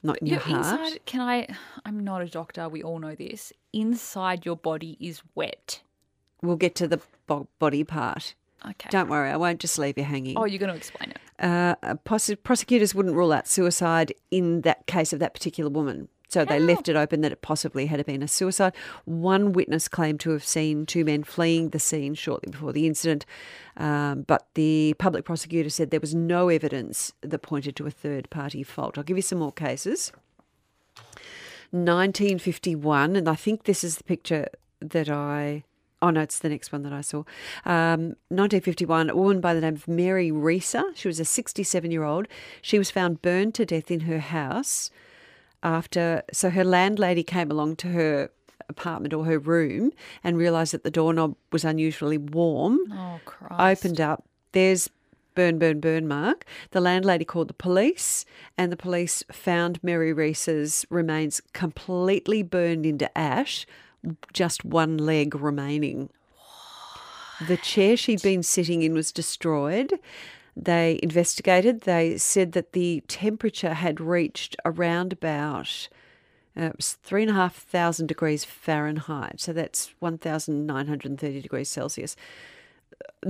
[0.04, 0.80] Not in your Your heart.
[0.82, 1.48] inside, can I?
[1.86, 2.68] I'm not a doctor.
[2.68, 3.54] We all know this.
[3.74, 5.82] Inside your body is wet.
[6.42, 8.34] We'll get to the bo- body part.
[8.68, 8.90] Okay.
[8.92, 10.38] Don't worry, I won't just leave you hanging.
[10.38, 11.20] oh, you're going to explain it.
[11.40, 11.96] Uh, uh,
[12.44, 16.10] prosecutors wouldn't rule out suicide in that case of that particular woman.
[16.32, 18.74] So they left it open that it possibly had been a suicide.
[19.04, 23.26] One witness claimed to have seen two men fleeing the scene shortly before the incident,
[23.76, 28.30] um, but the public prosecutor said there was no evidence that pointed to a third
[28.30, 28.98] party fault.
[28.98, 30.14] I'll give you some more cases.
[31.72, 34.48] 1951, and I think this is the picture
[34.80, 35.66] that I.
[36.02, 37.20] Oh no, it's the next one that I saw.
[37.66, 40.84] Um, 1951, a woman by the name of Mary Reeser.
[40.96, 42.30] She was a 67 year old.
[42.62, 44.90] She was found burned to death in her house
[45.64, 46.24] after.
[46.32, 48.30] So her landlady came along to her
[48.70, 49.92] apartment or her room
[50.24, 53.86] and realised that the doorknob was unusually warm Oh, Christ.
[53.86, 54.24] opened up.
[54.54, 54.90] There's
[55.36, 56.46] burn, burn, burn mark.
[56.72, 58.26] The landlady called the police,
[58.58, 63.66] and the police found Mary Reeser's remains completely burned into ash,
[64.34, 66.10] just one leg remaining.
[67.40, 67.48] What?
[67.48, 69.94] The chair she'd been sitting in was destroyed.
[70.62, 71.82] They investigated.
[71.82, 75.90] They said that the temperature had reached around about
[76.56, 79.40] uh, three and a half thousand degrees Fahrenheit.
[79.40, 82.16] So that's 1,930 degrees Celsius.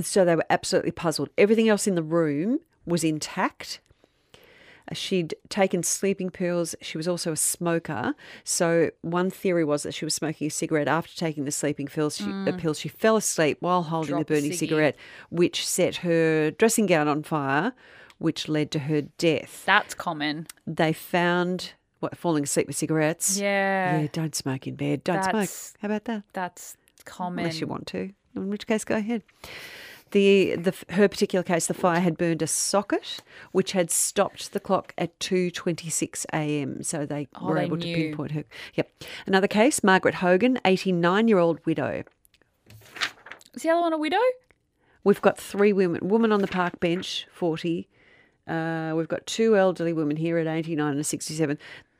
[0.01, 1.29] So they were absolutely puzzled.
[1.37, 3.79] Everything else in the room was intact.
[4.93, 6.75] She'd taken sleeping pills.
[6.81, 8.13] She was also a smoker.
[8.43, 12.17] So one theory was that she was smoking a cigarette after taking the sleeping pills.
[12.17, 12.79] She, uh, pills.
[12.79, 14.55] She fell asleep while holding Dropped the burning ciggy.
[14.57, 14.95] cigarette,
[15.29, 17.73] which set her dressing gown on fire,
[18.17, 19.63] which led to her death.
[19.65, 20.47] That's common.
[20.67, 23.37] They found what falling asleep with cigarettes.
[23.37, 24.01] Yeah.
[24.01, 25.03] Yeah, don't smoke in bed.
[25.03, 25.79] Don't That's- smoke.
[25.81, 26.23] How about that?
[26.33, 26.75] That's
[27.05, 27.39] common.
[27.39, 28.11] Unless you want to.
[28.35, 29.23] In which case, go ahead.
[30.11, 33.19] The, the her particular case, the fire had burned a socket,
[33.53, 36.83] which had stopped the clock at two twenty six a.m.
[36.83, 37.95] So they Oh, were they able knew.
[37.95, 38.43] to pinpoint her.
[38.75, 38.91] Yep.
[39.25, 42.03] Another case, Margaret Hogan, eighty nine year old widow.
[43.53, 44.19] Is the other one a widow?
[45.03, 46.07] We've got three women.
[46.07, 47.87] Woman on the park bench, forty.
[48.47, 51.57] Uh, we've got two elderly women here at eighty nine and sixty seven.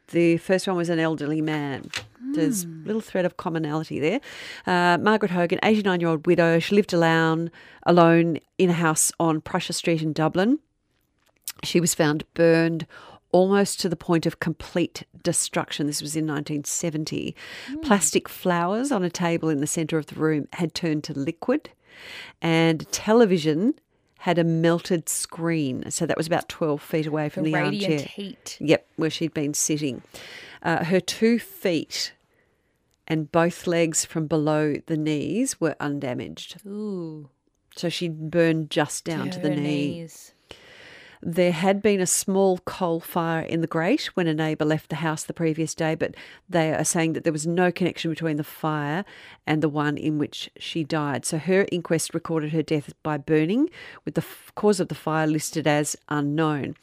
[0.10, 1.90] The first one was an elderly man.
[2.34, 4.22] There's a little thread of commonality there.
[4.66, 6.60] Uh, Margaret Hogan, 89 year old widow.
[6.60, 7.52] She lived alone,
[7.86, 10.60] alone in a house on Prussia Street in Dublin.
[11.64, 12.88] She was found burned
[13.32, 15.88] almost to the point of complete destruction.
[15.88, 17.36] This was in 1970.
[17.82, 21.70] Plastic flowers on a table in the centre of the room had turned to liquid,
[22.42, 23.74] and television
[24.20, 25.90] had a melted screen.
[25.90, 28.08] So that was about 12 feet away from The the, radiant armchair.
[28.08, 28.58] heat.
[28.60, 30.02] Yep, where she'd been sitting.
[30.62, 32.14] Uh, her two feet
[33.08, 36.66] and both legs from below the knees were undamaged.
[36.66, 37.30] Ooh.
[37.76, 39.92] So she'd burned just down to the her knee.
[40.00, 40.34] knees.
[41.24, 44.96] There had been a small coal fire in the grate when a neighbour left the
[44.98, 46.16] house the previous day, but
[46.50, 49.06] they are saying that there was no connection between the fire
[49.46, 51.24] and the one in which she died.
[51.26, 53.70] So her inquest recorded her death by burning,
[54.04, 56.76] with the f- cause of the fire listed as unknown.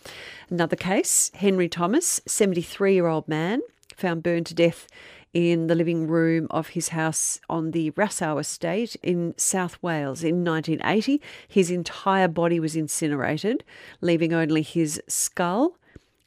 [0.49, 3.61] Another case Henry Thomas, 73 year old man,
[3.97, 4.87] found burned to death
[5.35, 10.45] in the living room of his house on the Rassau estate in South Wales in
[10.45, 11.21] 1980.
[11.47, 13.65] His entire body was incinerated,
[14.01, 15.77] leaving only his skull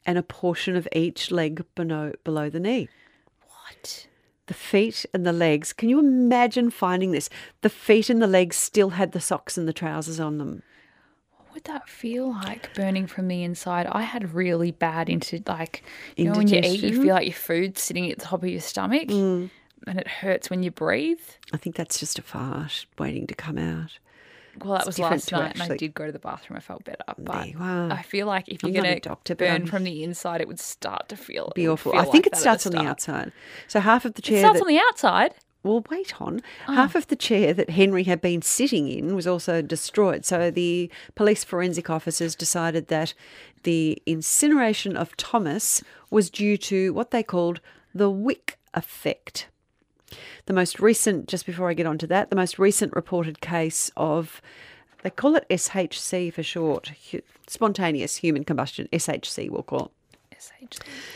[0.06, 2.88] and a portion of each leg below, below the knee.
[3.46, 4.06] What?
[4.46, 5.72] The feet and the legs.
[5.72, 7.30] Can you imagine finding this?
[7.62, 10.62] The feet and the legs still had the socks and the trousers on them.
[11.52, 13.86] What would that feel like burning from the inside?
[13.86, 15.84] I had really bad into like
[16.16, 18.48] you know when you eat, you feel like your food's sitting at the top of
[18.48, 19.50] your stomach, Mm.
[19.86, 21.20] and it hurts when you breathe.
[21.52, 23.98] I think that's just a fart waiting to come out.
[24.64, 26.56] Well, that It's was last to night, and I did go to the bathroom.
[26.56, 27.34] I felt better, but.
[27.60, 30.48] I feel like if you're I'm not a gonna doctor, burn from the inside, it
[30.48, 31.92] would start to feel Be awful.
[31.94, 33.30] I think like it starts on the outside.
[33.68, 35.34] So half of the chair It starts that- on the outside.
[35.62, 36.40] Well, wait on.
[36.66, 36.74] Oh.
[36.74, 40.24] Half of the chair that Henry had been sitting in was also destroyed.
[40.24, 43.14] So the police forensic officers decided that
[43.62, 47.60] the incineration of Thomas was due to what they called
[47.94, 49.48] the wick effect.
[50.46, 53.90] The most recent, just before I get on to that, the most recent reported case
[53.96, 54.42] of,
[55.02, 56.92] they call it SHC for short,
[57.46, 59.90] spontaneous human combustion, SHC we'll call it.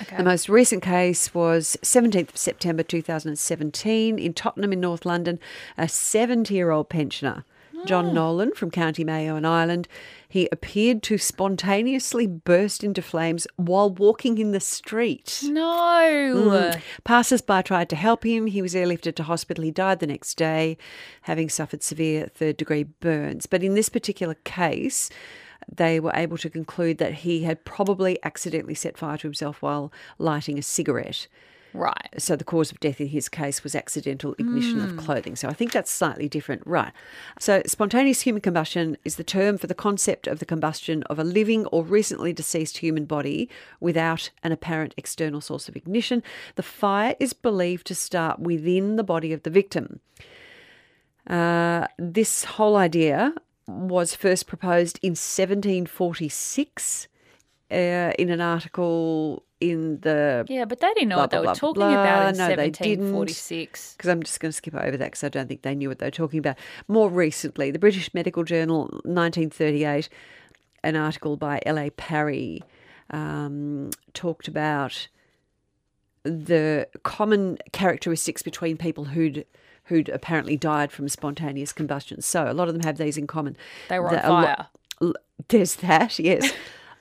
[0.02, 0.16] Okay.
[0.16, 5.38] The most recent case was 17th of September 2017 in Tottenham in North London.
[5.78, 7.44] A 70 year old pensioner,
[7.86, 8.12] John ah.
[8.12, 9.88] Nolan from County Mayo in Ireland,
[10.28, 15.40] he appeared to spontaneously burst into flames while walking in the street.
[16.34, 16.70] no.
[16.74, 16.80] Mm.
[17.04, 18.46] Passers by tried to help him.
[18.46, 19.64] He was airlifted to hospital.
[19.64, 20.76] He died the next day,
[21.22, 23.46] having suffered severe third degree burns.
[23.46, 25.10] But in this particular case,
[25.72, 29.92] they were able to conclude that he had probably accidentally set fire to himself while
[30.18, 31.26] lighting a cigarette.
[31.74, 32.08] Right.
[32.16, 34.98] So the cause of death in his case was accidental ignition Hmm.
[34.98, 35.36] of clothing.
[35.36, 36.62] So I think that's slightly different.
[36.64, 36.90] Right.
[37.38, 41.24] So spontaneous human combustion is the term for the concept of the combustion of a
[41.24, 46.22] living or recently deceased human body without an apparent external source of ignition.
[46.54, 50.00] The fire is believed to start within the body of the victim.
[51.26, 53.34] Uh, this whole idea
[53.66, 57.08] was first proposed in 1746
[57.70, 57.74] uh,
[58.18, 61.56] in an article in the Yeah, but they didn't know Blah, what they blah, were
[61.56, 61.92] talking blah.
[61.92, 63.12] about in No, they didn't.
[63.12, 63.94] 1746.
[63.96, 65.98] because I'm just going to skip over that because I don't think they knew what
[65.98, 66.56] they were talking about.
[66.88, 70.08] More recently, the British Medical Journal, 1938,
[70.84, 71.90] an article by L.A.
[71.90, 72.62] Parry
[73.10, 75.08] um, talked about
[76.22, 79.46] the common characteristics between people who'd
[79.86, 82.20] who'd apparently died from spontaneous combustion.
[82.22, 83.56] So a lot of them have these in common.
[83.88, 84.66] They were on lo- fire.
[85.00, 85.14] l-
[85.48, 86.52] there's that, yes.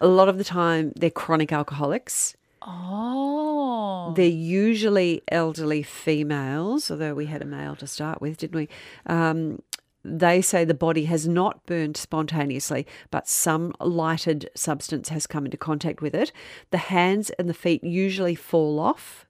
[0.02, 2.36] a lot of the time, they're chronic alcoholics.
[2.62, 4.13] Oh.
[4.15, 8.69] They're usually elderly females, although we had a male to start with, didn't we?
[9.06, 9.62] Um,
[10.04, 15.58] they say the body has not burned spontaneously, but some lighted substance has come into
[15.58, 16.32] contact with it.
[16.69, 19.26] The hands and the feet usually fall off.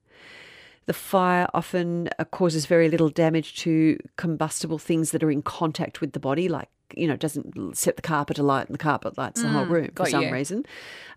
[0.86, 6.00] The fire often uh, causes very little damage to combustible things that are in contact
[6.00, 9.18] with the body, like you know, it doesn't set the carpet alight and the carpet
[9.18, 10.32] lights the whole room for some you.
[10.32, 10.64] reason.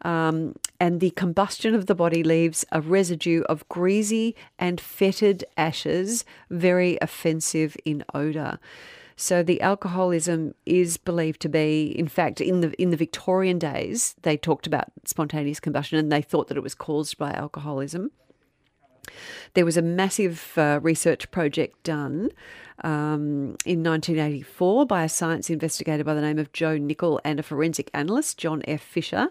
[0.02, 6.26] Um, and the combustion of the body leaves a residue of greasy and fetid ashes,
[6.50, 8.60] very offensive in odour.
[9.16, 14.16] So the alcoholism is believed to be, in fact, in the in the Victorian days,
[14.22, 18.12] they talked about spontaneous combustion and they thought that it was caused by alcoholism.
[19.54, 22.30] There was a massive uh, research project done
[22.84, 27.44] um, in 1984 by a science investigator by the name of Joe Nickell and a
[27.44, 28.82] forensic analyst, John F.
[28.82, 29.30] Fisher.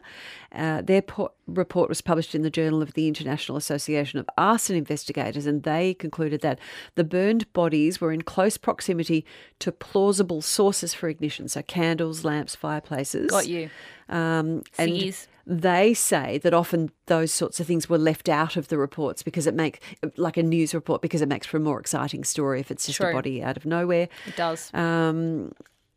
[0.53, 4.77] Uh, their po- report was published in the Journal of the International Association of Arson
[4.77, 6.59] Investigators, and they concluded that
[6.95, 9.25] the burned bodies were in close proximity
[9.61, 13.31] to plausible sources for ignition, so candles, lamps, fireplaces.
[13.31, 13.71] Got you.
[14.09, 15.29] Um, and.
[15.49, 19.47] They say that often those sorts of things were left out of the reports because
[19.47, 19.79] it makes,
[20.17, 22.99] like a news report because it makes for a more exciting story if it's just
[22.99, 23.09] True.
[23.09, 24.11] a body out of nowhere.
[24.27, 24.73] It does.
[24.75, 25.53] Um,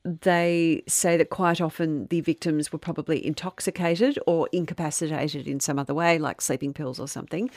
[0.05, 5.93] they say that quite often the victims were probably intoxicated or incapacitated in some other
[5.93, 7.49] way, like sleeping pills or something.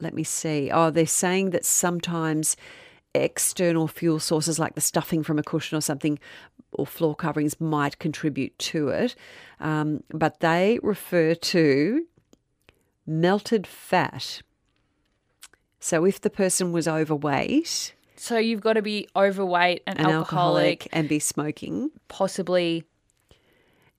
[0.00, 0.70] Let me see.
[0.72, 2.56] Oh, they're saying that sometimes
[3.14, 6.18] external fuel sources like the stuffing from a cushion or something
[6.72, 9.14] or floor coverings might contribute to it.
[9.60, 12.06] Um, but they refer to
[13.06, 14.40] melted fat.
[15.80, 20.22] So if the person was overweight, so you've got to be overweight and, an alcoholic,
[20.22, 22.84] alcoholic, and be smoking, possibly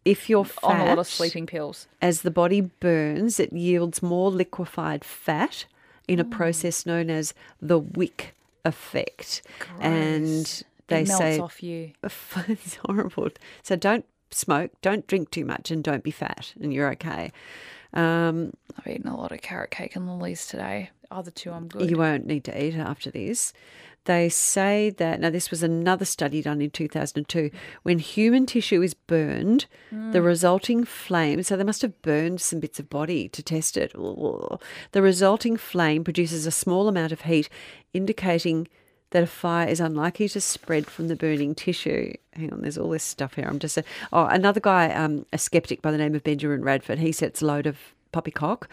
[0.05, 1.87] if you're fat, on a lot of sleeping pills.
[2.01, 5.65] as the body burns, it yields more liquefied fat
[6.07, 6.21] in Mm.
[6.21, 8.33] a process known as the wick
[8.65, 9.41] effect.
[9.79, 11.91] And they it melts say off you.
[12.47, 13.29] it's horrible.
[13.61, 17.31] So don't smoke, don't drink too much, and don't be fat, and you're okay.
[17.93, 20.89] Um, I've eaten a lot of carrot cake and lollies today.
[21.13, 21.89] Other two, I'm good.
[21.89, 23.53] You won't need to eat after this.
[24.05, 27.51] They say that now this was another study done in 2002
[27.83, 31.41] when human tissue is burned, the resulting flame.
[31.43, 33.93] So they must have burned some bits of body to test it.
[33.93, 37.47] The resulting flame produces a small amount of heat,
[37.93, 38.67] indicating
[39.11, 42.13] that a fire is unlikely to spread from the burning tissue.
[42.33, 43.45] Hang on, there's all this stuff here.
[43.47, 46.97] I'm just a, oh another guy, um, a skeptic by the name of Benjamin Radford.
[46.99, 47.77] He sets a load of
[48.11, 48.67] poppycock.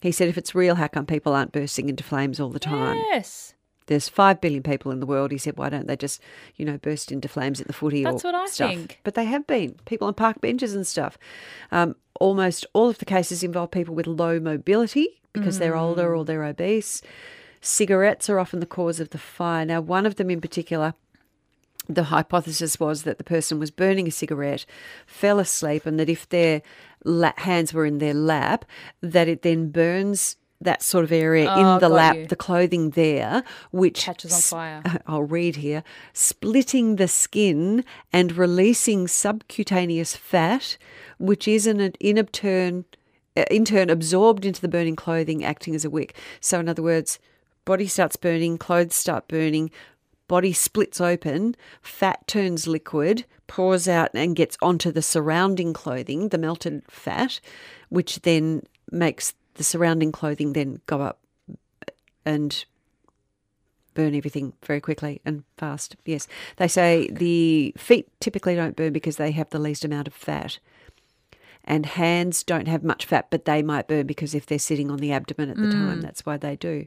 [0.00, 2.96] He said, if it's real, how come people aren't bursting into flames all the time?
[3.10, 3.54] Yes.
[3.86, 5.30] There's five billion people in the world.
[5.32, 6.20] He said, why don't they just,
[6.56, 8.70] you know, burst into flames at the footy That's or what I stuff?
[8.70, 9.00] think.
[9.02, 11.16] But they have been people on park benches and stuff.
[11.72, 16.18] Um, almost all of the cases involve people with low mobility because they're older Mm.
[16.18, 17.00] or they're obese.
[17.60, 19.64] Cigarettes are often the cause of the fire.
[19.64, 20.94] Now, one of them in particular
[21.88, 24.66] the hypothesis was that the person was burning a cigarette,
[25.06, 26.62] fell asleep, and that if their
[27.04, 28.64] la- hands were in their lap,
[29.00, 32.26] that it then burns that sort of area Oh, in the lap, you.
[32.26, 34.82] the clothing there, which Catches on fire.
[35.06, 40.76] I'll read here, splitting the skin and releasing subcutaneous fat,
[41.18, 42.84] which is in, in turn,
[43.36, 46.16] uh, in turn absorbed into the burning clothing, acting as a wick.
[46.40, 47.20] So, in other words,
[47.64, 49.70] body starts burning, clothes start burning,
[50.28, 56.38] body splits open, fat turns liquid, pours out and gets onto the surrounding clothing, the
[56.38, 57.40] melted fat,
[57.88, 61.18] which then makes the surrounding clothing then go up
[62.24, 62.64] and
[63.94, 65.96] burn everything very quickly and fast.
[66.04, 66.28] Yes.
[66.56, 70.60] They say the feet typically don't burn because they have the least amount of fat.
[71.68, 74.98] And hands don't have much fat, but they might burn because if they're sitting on
[74.98, 76.86] the abdomen at the time, that's why they do.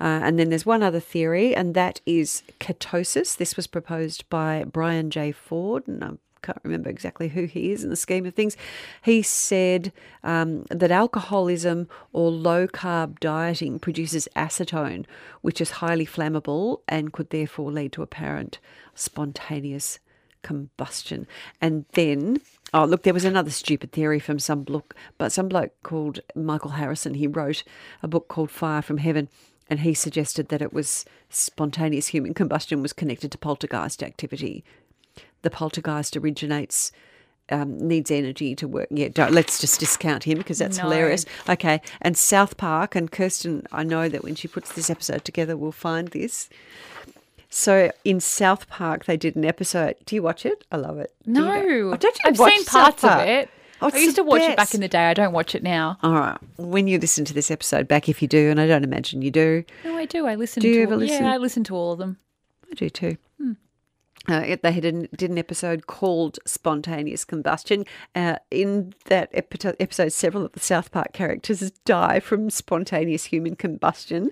[0.00, 3.36] Uh, and then there's one other theory, and that is ketosis.
[3.36, 5.32] This was proposed by Brian J.
[5.32, 6.10] Ford, and I
[6.42, 8.56] can't remember exactly who he is in the scheme of things.
[9.02, 15.04] He said um, that alcoholism or low carb dieting produces acetone,
[15.40, 18.58] which is highly flammable and could therefore lead to apparent
[18.94, 19.98] spontaneous
[20.42, 21.26] combustion.
[21.60, 22.40] And then,
[22.74, 26.70] oh, look, there was another stupid theory from some bloke, but some bloke called Michael
[26.72, 27.14] Harrison.
[27.14, 27.64] He wrote
[28.02, 29.28] a book called Fire from Heaven.
[29.70, 34.64] And he suggested that it was spontaneous human combustion was connected to poltergeist activity.
[35.42, 36.92] The poltergeist originates,
[37.48, 38.88] um, needs energy to work.
[38.90, 40.84] Yeah, don't, let's just discount him because that's No.
[40.84, 41.24] hilarious.
[41.48, 45.56] Okay, and South Park and Kirsten, I know that when she puts this episode together,
[45.56, 46.50] we'll find this.
[47.54, 49.96] So in South Park, they did an episode.
[50.06, 50.64] Do you watch it?
[50.72, 51.12] I love it.
[51.24, 51.44] Do No.
[51.44, 53.50] know- Oh, don't I've seen parts of it.
[53.82, 55.04] Oh, I used to watch it back in the day.
[55.06, 55.98] I don't watch it now.
[56.02, 56.38] All right.
[56.56, 59.30] When you listen to this episode back, if you do, and I don't imagine you
[59.30, 60.26] do, No, I do.
[60.26, 61.24] I listen Do to you ever all- listen?
[61.24, 62.16] Yeah, I listen to all of them.
[62.70, 63.16] I do too.
[63.38, 63.52] Hmm.
[64.28, 67.84] Uh, they had an, did an episode called Spontaneous Combustion.
[68.14, 73.56] Uh, in that epi- episode, several of the South Park characters die from spontaneous human
[73.56, 74.30] combustion.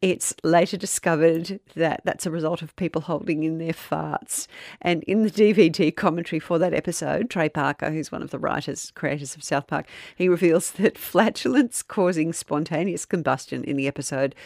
[0.00, 4.46] It's later discovered that that's a result of people holding in their farts.
[4.80, 8.92] And in the DVD commentary for that episode, Trey Parker, who's one of the writers,
[8.94, 14.36] creators of South Park, he reveals that flatulence causing spontaneous combustion in the episode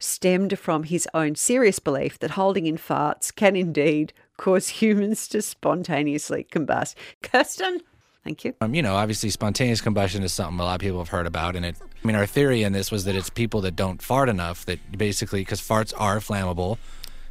[0.00, 5.42] stemmed from his own serious belief that holding in farts can indeed cause humans to
[5.42, 6.94] spontaneously combust.
[7.22, 7.80] Kirsten,
[8.24, 8.54] thank you.
[8.60, 11.54] Um, you know, obviously, spontaneous combustion is something a lot of people have heard about,
[11.54, 11.76] and it.
[11.80, 14.78] I mean, our theory in this was that it's people that don't fart enough that
[14.96, 16.78] basically, because farts are flammable.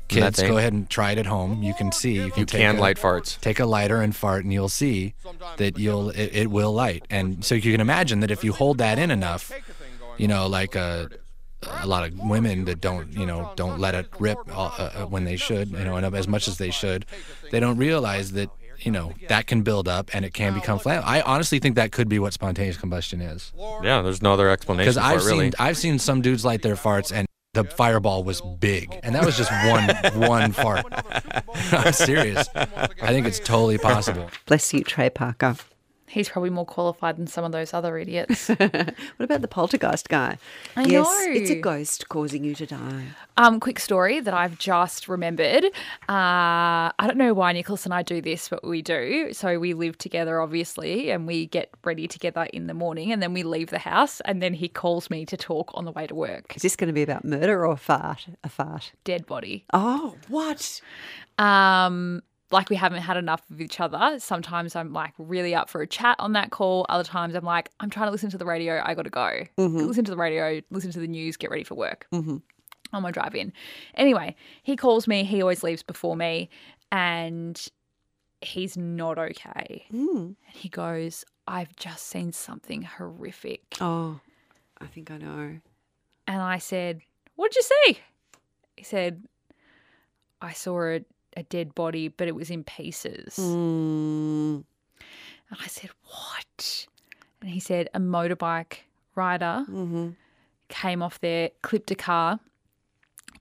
[0.07, 0.49] Kids, Methane.
[0.49, 1.61] go ahead and try it at home.
[1.61, 2.13] You can see.
[2.13, 3.39] You can You take can a, light farts.
[3.41, 5.13] Take a lighter and fart, and you'll see
[5.57, 7.05] that you'll it, it will light.
[7.11, 9.51] And so you can imagine that if you hold that in enough,
[10.17, 11.09] you know, like a
[11.67, 15.25] a lot of women that don't, you know, don't let it rip uh, uh, when
[15.25, 17.05] they should, you know, and as much as they should,
[17.51, 18.49] they don't realize that,
[18.79, 21.03] you know, that can build up and it can become flammable.
[21.05, 23.51] I honestly think that could be what spontaneous combustion is,
[23.83, 25.45] Yeah, there's no other explanation because for I've it, really.
[25.47, 29.25] seen I've seen some dudes light their farts and the fireball was big, and that
[29.25, 29.89] was just one
[30.29, 30.85] one fart.
[31.73, 32.47] I'm serious.
[32.55, 34.29] I think it's totally possible.
[34.45, 35.55] Bless you, Trey Parker.
[36.09, 38.49] He's probably more qualified than some of those other idiots.
[38.59, 40.37] What about the poltergeist guy?
[40.75, 41.31] I yes, know.
[41.31, 43.05] it's a ghost causing you to die.
[43.37, 45.65] Um, quick story that I've just remembered.
[45.65, 45.69] Uh,
[46.07, 49.33] I don't know why Nicholas and I do this, but we do.
[49.33, 53.33] So we live together, obviously, and we get ready together in the morning, and then
[53.33, 56.15] we leave the house, and then he calls me to talk on the way to
[56.15, 56.55] work.
[56.55, 58.27] Is this going to be about murder or a fart?
[58.43, 58.91] A fart.
[59.03, 59.65] Dead body.
[59.73, 60.81] Oh, what?
[61.37, 62.21] Um,
[62.51, 64.17] like we haven't had enough of each other.
[64.19, 66.85] Sometimes I'm like really up for a chat on that call.
[66.89, 68.81] Other times I'm like, I'm trying to listen to the radio.
[68.83, 69.43] I got to go.
[69.57, 72.07] Listen to the radio, listen to the news, get ready for work
[72.93, 73.53] on my drive in.
[73.95, 75.23] Anyway, he calls me.
[75.23, 76.49] He always leaves before me
[76.91, 77.67] and
[78.41, 79.85] he's not okay.
[79.93, 80.15] Mm.
[80.17, 83.77] And he goes, I've just seen something horrific.
[83.81, 84.19] Oh,
[84.79, 85.59] I think I know.
[86.27, 87.01] And I said,
[87.35, 87.99] What did you see?
[88.77, 89.23] He said,
[90.41, 91.01] I saw a,
[91.37, 93.35] a dead body, but it was in pieces.
[93.37, 94.63] Mm.
[95.49, 96.87] And I said, What?
[97.41, 98.79] And he said, A motorbike
[99.15, 100.09] rider hmm
[100.69, 102.39] came off there, clipped a car,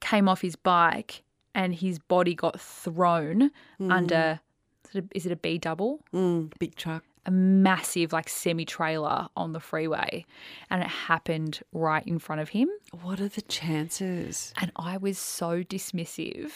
[0.00, 1.22] came off his bike,
[1.54, 4.40] and his body got thrown under.
[4.88, 6.00] is it Is it a B double?
[6.12, 6.52] Mm.
[6.58, 7.04] Big truck.
[7.26, 10.24] A massive, like, semi trailer on the freeway.
[10.70, 12.70] And it happened right in front of him.
[13.02, 14.54] What are the chances?
[14.58, 16.52] And I was so dismissive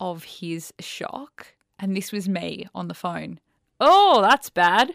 [0.00, 1.54] of his shock.
[1.78, 3.40] And this was me on the phone.
[3.80, 4.94] Oh, that's bad.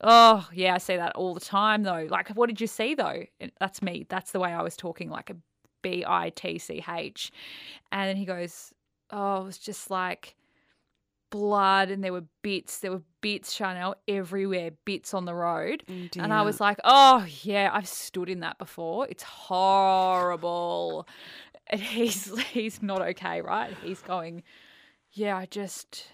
[0.00, 2.06] Oh, yeah, I say that all the time though.
[2.10, 3.24] Like, what did you see though?
[3.60, 4.06] That's me.
[4.08, 5.36] That's the way I was talking, like a
[5.82, 7.30] B I T C H.
[7.92, 8.72] And then he goes,
[9.10, 10.34] Oh, it was just like
[11.30, 12.80] blood and there were bits.
[12.80, 15.82] There were bits, Chanel, everywhere, bits on the road.
[15.88, 19.06] Oh, and I was like, oh, yeah, I've stood in that before.
[19.08, 21.06] It's horrible.
[21.68, 23.74] And he's he's not okay, right?
[23.82, 24.42] He's going,
[25.12, 26.08] yeah, I just,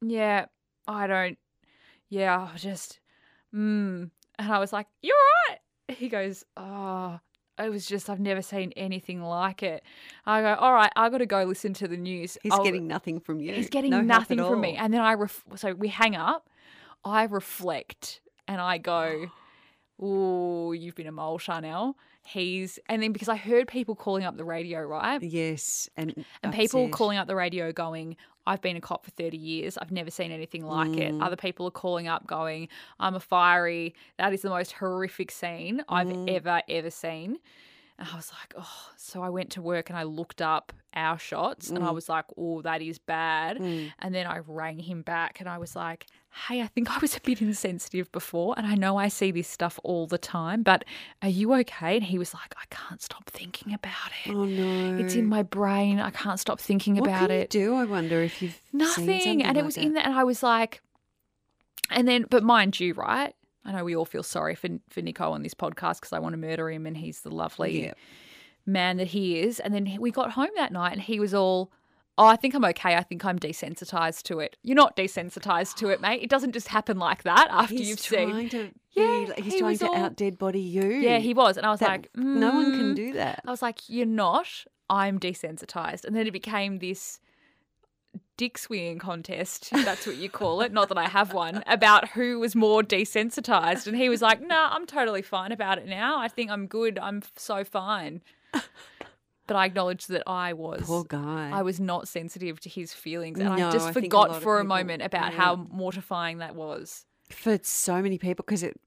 [0.00, 0.46] yeah,
[0.86, 1.38] I don't,
[2.08, 3.00] yeah, I just,
[3.54, 4.10] mm.
[4.38, 5.14] And I was like, you're
[5.48, 5.58] right.
[5.96, 7.18] He goes, oh,
[7.58, 9.82] it was just, I've never seen anything like it.
[10.24, 12.38] I go, all right, I got to go listen to the news.
[12.42, 13.52] He's I'll- getting nothing from you.
[13.52, 14.76] He's getting No nothing from me.
[14.76, 16.48] And then I ref- so we hang up.
[17.04, 19.26] I reflect and I go,
[20.00, 21.96] "Oh, you've been a mole, Chanel."
[22.26, 25.22] He's and then because I heard people calling up the radio, right?
[25.22, 26.92] Yes, and And people upset.
[26.92, 28.16] calling up the radio going,
[28.46, 29.76] I've been a cop for 30 years.
[29.78, 31.12] I've never seen anything like it.
[31.14, 31.22] Mm.
[31.24, 32.68] Other people are calling up going,
[32.98, 33.94] I'm a fiery.
[34.18, 36.30] That is the most horrific scene I've Mm.
[36.34, 37.38] ever, ever seen.
[38.00, 38.88] And I was like, oh.
[38.96, 42.24] So I went to work and I looked up our shots and I was like,
[42.36, 43.58] oh, that is bad.
[43.58, 43.92] Mm.
[43.98, 46.06] And then I rang him back and I was like,
[46.48, 48.54] hey, I think I was a bit insensitive before.
[48.56, 50.84] And I know I see this stuff all the time, but
[51.22, 51.96] are you okay?
[51.96, 54.30] And he was like, I can't stop thinking about it.
[54.30, 56.00] Oh no, It's in my brain.
[56.00, 57.54] I can't stop thinking what about can it.
[57.54, 59.42] You do I wonder if you've Nothing.
[59.42, 59.84] And it like was that.
[59.84, 60.04] in there.
[60.04, 60.80] And I was like,
[61.90, 63.34] and then, but mind you, right?
[63.64, 66.32] I know we all feel sorry for, for Nico on this podcast because I want
[66.32, 67.94] to murder him and he's the lovely Yeah.
[68.66, 69.60] man that he is.
[69.60, 71.70] And then we got home that night and he was all,
[72.16, 72.94] oh, I think I'm okay.
[72.96, 74.56] I think I'm desensitized to it.
[74.62, 76.22] You're not desensitized to it, mate.
[76.22, 78.48] It doesn't just happen like that after He's you've seen.
[78.50, 78.70] to.
[78.92, 80.82] Yeah, he's he trying to all- out dead body you.
[80.88, 81.56] Yeah, he was.
[81.56, 83.42] And I was That- like, no one can "Mm." do that.
[83.46, 84.46] I was like, you're not.
[84.88, 86.04] I'm desensitized.
[86.04, 87.20] And then it became this
[88.36, 89.70] dick swinging contest.
[89.72, 90.72] That's what you call it.
[90.72, 93.86] Not that I have one, about who was more desensitized.
[93.86, 96.18] And he was like, nah, I'm totally fine about it now.
[96.18, 96.98] I think I'm good.
[96.98, 98.22] I'm so fine.
[98.52, 100.82] but I acknowledge that I was.
[100.86, 101.50] Poor guy.
[101.52, 104.42] I was not sensitive to his feelings, and No, I just I a forgot lot
[104.42, 105.38] for a people- moment about yeah.
[105.38, 107.04] how mortifying that was.
[107.30, 108.80] for so many people because it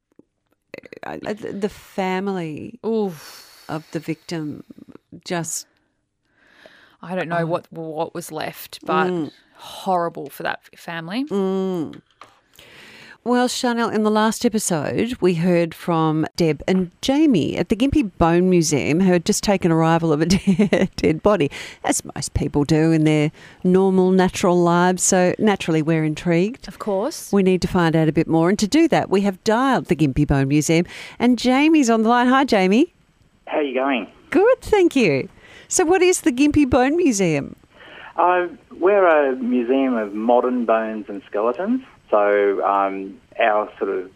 [1.05, 3.63] uh, the family Oof.
[3.69, 4.63] of the victim
[5.23, 5.67] just
[7.03, 9.31] I don't know what what was left, but Mm.
[9.57, 11.25] horrible for that family.
[13.25, 18.11] Well, Chanel, in the last episode, we heard from Deb and Jamie at the Gympie
[18.17, 21.49] Bone Museum, who had just taken arrival of a dead, dead body,
[21.85, 23.31] as most people do in their
[23.63, 25.03] normal, natural lives.
[25.03, 26.67] So naturally, we're intrigued.
[26.67, 27.31] Of course.
[27.31, 28.49] We need to find out a bit more.
[28.49, 30.85] And to do that, we have dialed the Gympie Bone Museum,
[31.17, 32.27] and Jamie's on the line.
[32.27, 32.93] Hi, Jamie.
[33.47, 34.07] How are you going?
[34.31, 35.29] Good, thank you.
[35.73, 37.55] So, what is the Gympie Bone Museum?
[38.15, 38.45] Uh,
[38.79, 41.81] we're a museum of modern bones and skeletons.
[42.11, 44.11] So um, our sort of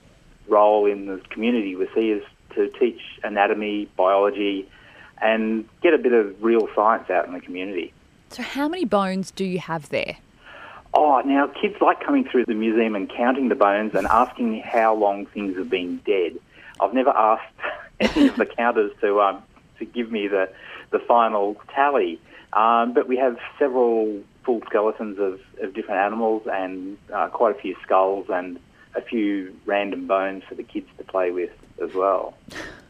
[0.47, 2.21] role in the community we see is
[2.53, 4.69] to teach anatomy, biology,
[5.19, 7.91] and get a bit of real science out in the community.
[8.29, 10.17] So, how many bones do you have there?
[10.93, 14.93] Oh, now kids like coming through the museum and counting the bones and asking how
[14.93, 16.37] long things have been dead.
[16.79, 17.51] I've never asked
[17.99, 19.41] any of the counters to um,
[19.80, 20.49] to give me the
[20.91, 22.19] the final tally,
[22.53, 27.59] um, but we have several full skeletons of, of different animals and uh, quite a
[27.59, 28.57] few skulls and
[28.95, 31.51] a few random bones for the kids to play with
[31.84, 32.34] as well.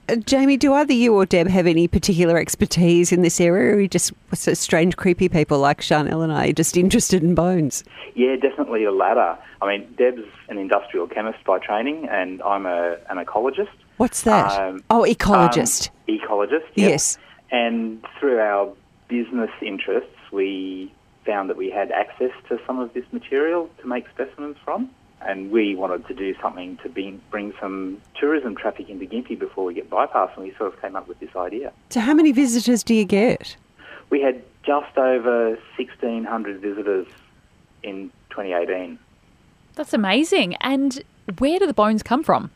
[0.09, 3.75] Uh, Jamie, do either you or Deb have any particular expertise in this area, or
[3.75, 7.83] are you just of strange, creepy people like Chanel and I, just interested in bones?
[8.15, 9.37] Yeah, definitely the latter.
[9.61, 13.67] I mean, Deb's an industrial chemist by training, and I'm a, an ecologist.
[13.97, 14.59] What's that?
[14.59, 15.89] Um, oh, ecologist.
[15.89, 16.89] Um, ecologist, yep.
[16.91, 17.17] Yes.
[17.51, 18.73] And through our
[19.07, 20.91] business interests, we
[21.25, 24.89] found that we had access to some of this material to make specimens from.
[25.21, 29.65] And we wanted to do something to be, bring some tourism traffic into Gympie before
[29.65, 31.73] we get bypassed, and we sort of came up with this idea.
[31.89, 33.57] so, how many visitors do you get?
[34.11, 37.07] We had just over 1,600 visitors
[37.81, 38.99] in 2018.
[39.73, 40.55] That's amazing.
[40.55, 41.03] And
[41.39, 42.51] where do the bones come from?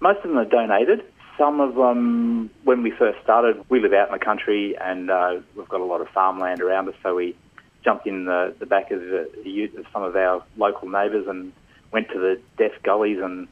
[0.00, 1.04] Most of them are donated.
[1.38, 5.40] Some of them, when we first started, we live out in the country and uh,
[5.54, 7.36] we've got a lot of farmland around us, so we
[7.84, 11.52] jumped in the, the back of the, the of some of our local neighbours and
[11.92, 13.48] went to the deaf gullies and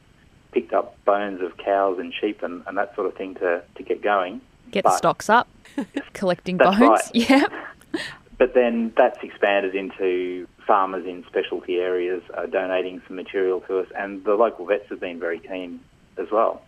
[0.51, 3.83] picked up bones of cows and sheep and, and that sort of thing to, to
[3.83, 4.41] get going.
[4.71, 5.47] Get the But- stocks up,
[6.13, 6.79] collecting bones.
[6.79, 7.01] right.
[7.13, 7.51] Yep.
[8.37, 13.87] But then that's expanded into farmers in specialty areas are donating some material to us,
[13.97, 15.79] and the local vets have been very keen
[16.17, 16.61] as well.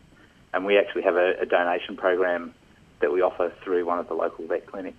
[0.53, 2.53] And we actually have a, a donation program
[2.99, 4.97] that we offer through one of the local vet clinics.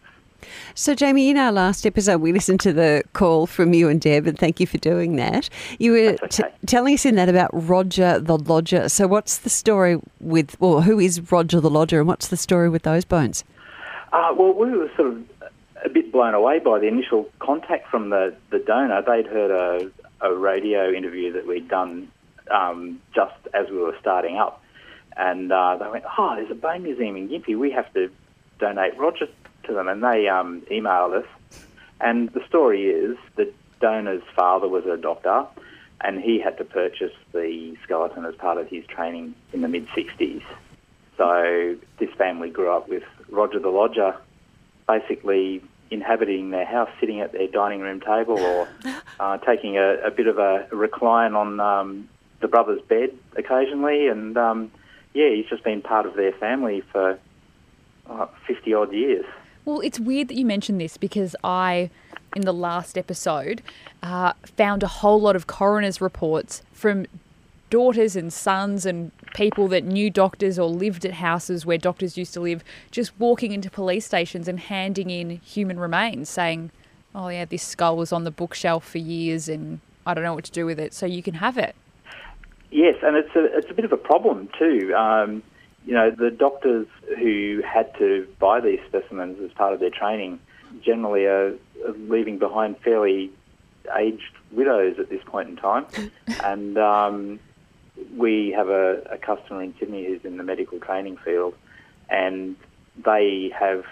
[0.75, 4.27] So, Jamie, in our last episode, we listened to the call from you and Deb,
[4.27, 5.49] and thank you for doing that.
[5.81, 8.89] You were That's t- telling us in that about Roger the Lodger.
[8.89, 12.69] So, what's the story with, well, who is Roger the Lodger, and what's the story
[12.69, 13.43] with those bones?
[14.13, 15.25] Uh, well, we were sort of
[15.85, 19.03] a bit blown away by the initial contact from the, the donor.
[19.03, 22.11] They'd heard a, a radio interview that we'd done
[22.51, 24.63] um, just as we were starting up.
[25.17, 27.59] And uh, they went, oh, there's a bone museum in Gympie.
[27.59, 28.11] We have to
[28.59, 29.27] donate Roger
[29.65, 29.89] to them.
[29.89, 31.27] And they um, emailed us.
[32.01, 35.47] And the story is the donor's father was a doctor
[36.01, 40.43] and he had to purchase the skeleton as part of his training in the mid-60s.
[41.17, 44.17] So this family grew up with Roger the Lodger
[44.87, 48.69] basically inhabiting their house, sitting at their dining room table or
[49.21, 52.09] uh, taking a, a bit of a recline on um,
[52.41, 54.09] the brother's bed occasionally.
[54.09, 54.71] And um,
[55.15, 57.19] yeah, he's just been part of their family for
[58.09, 59.25] uh, 50 odd years.
[59.65, 61.91] Well, it's weird that you mentioned this because I,
[62.35, 63.63] in the last episode,
[64.03, 67.07] uh, found a whole lot of coroner's reports from
[67.71, 72.33] daughters and sons and people that knew doctors or lived at houses where doctors used
[72.35, 76.71] to live, just walking into police stations and handing in human remains, saying,
[77.15, 80.45] "Oh yeah, this skull was on the bookshelf for years, and I don't know what
[80.45, 81.77] to do with it, so you can have it."
[82.71, 84.95] Yes, and it's a it's a bit of a problem too.
[84.95, 85.43] Um,
[85.87, 86.87] you know, the doctors
[87.19, 90.39] who had to buy these specimens as part of their training
[90.85, 91.55] generally are,
[91.87, 93.31] are leaving behind fairly
[93.97, 95.87] aged widows at this point in time,
[96.45, 97.41] and um,
[98.17, 101.55] we have a, a customer in Sydney who's in the medical training field,
[102.11, 102.55] and
[103.03, 103.85] they have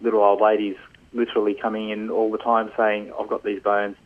[0.00, 0.76] little old ladies
[1.12, 3.96] literally coming in all the time saying, "I've got these bones.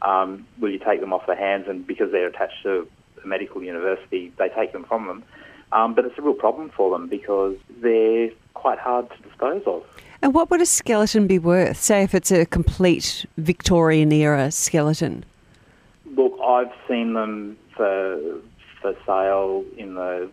[0.00, 2.88] Um, will you take them off their hands?" And because they're attached to
[3.24, 5.24] a medical university, they take them from them.
[5.72, 9.84] Um, but it's a real problem for them because they're quite hard to dispose of.
[10.20, 11.78] And what would a skeleton be worth?
[11.78, 15.24] Say if it's a complete Victorian era skeleton.
[16.04, 18.40] Look, I've seen them for
[18.80, 20.30] for sale in the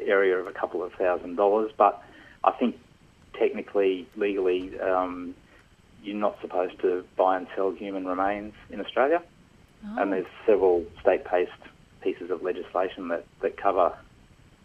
[0.00, 2.02] area of a couple of thousand dollars, but
[2.44, 2.78] I think
[3.34, 5.34] technically, legally, um,
[6.02, 9.22] you're not supposed to buy and sell human remains in Australia.
[9.98, 11.50] And there's several state-based
[12.02, 13.92] pieces of legislation that, that cover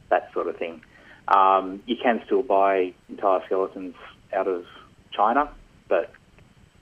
[0.10, 0.82] that sort of thing.
[1.28, 3.96] Um, you can still buy entire skeletons
[4.34, 4.66] out of
[5.12, 5.50] China,
[5.90, 6.12] but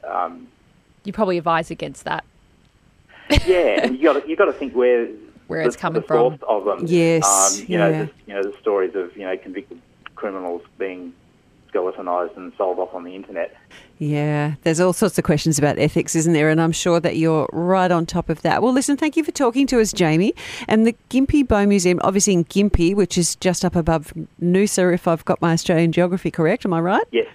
[0.07, 0.47] um,
[1.03, 2.23] You probably advise against that.
[3.45, 5.07] yeah, and you got you got to think where
[5.47, 6.39] Where the, it's coming the from.
[6.47, 6.85] of them.
[6.87, 9.81] Yes, um, you know, the, you know the stories of you know convicted
[10.15, 11.13] criminals being
[11.75, 13.55] skeletonized and sold off on the internet.
[13.97, 16.49] Yeah, there's all sorts of questions about ethics, isn't there?
[16.49, 18.61] And I'm sure that you're right on top of that.
[18.61, 20.33] Well, listen, thank you for talking to us, Jamie.
[20.67, 25.07] And the Gympie Bone Museum, obviously in Gympie, which is just up above Noosa, if
[25.07, 26.65] I've got my Australian geography correct.
[26.65, 27.05] Am I right?
[27.11, 27.27] Yes,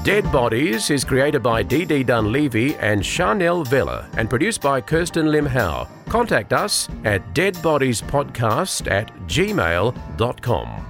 [0.03, 5.45] Dead Bodies is created by Dee Dunleavy and Chanel Vella and produced by Kirsten Lim
[5.45, 5.89] Howe.
[6.07, 10.88] Contact us at deadbodiespodcast at gmail.com.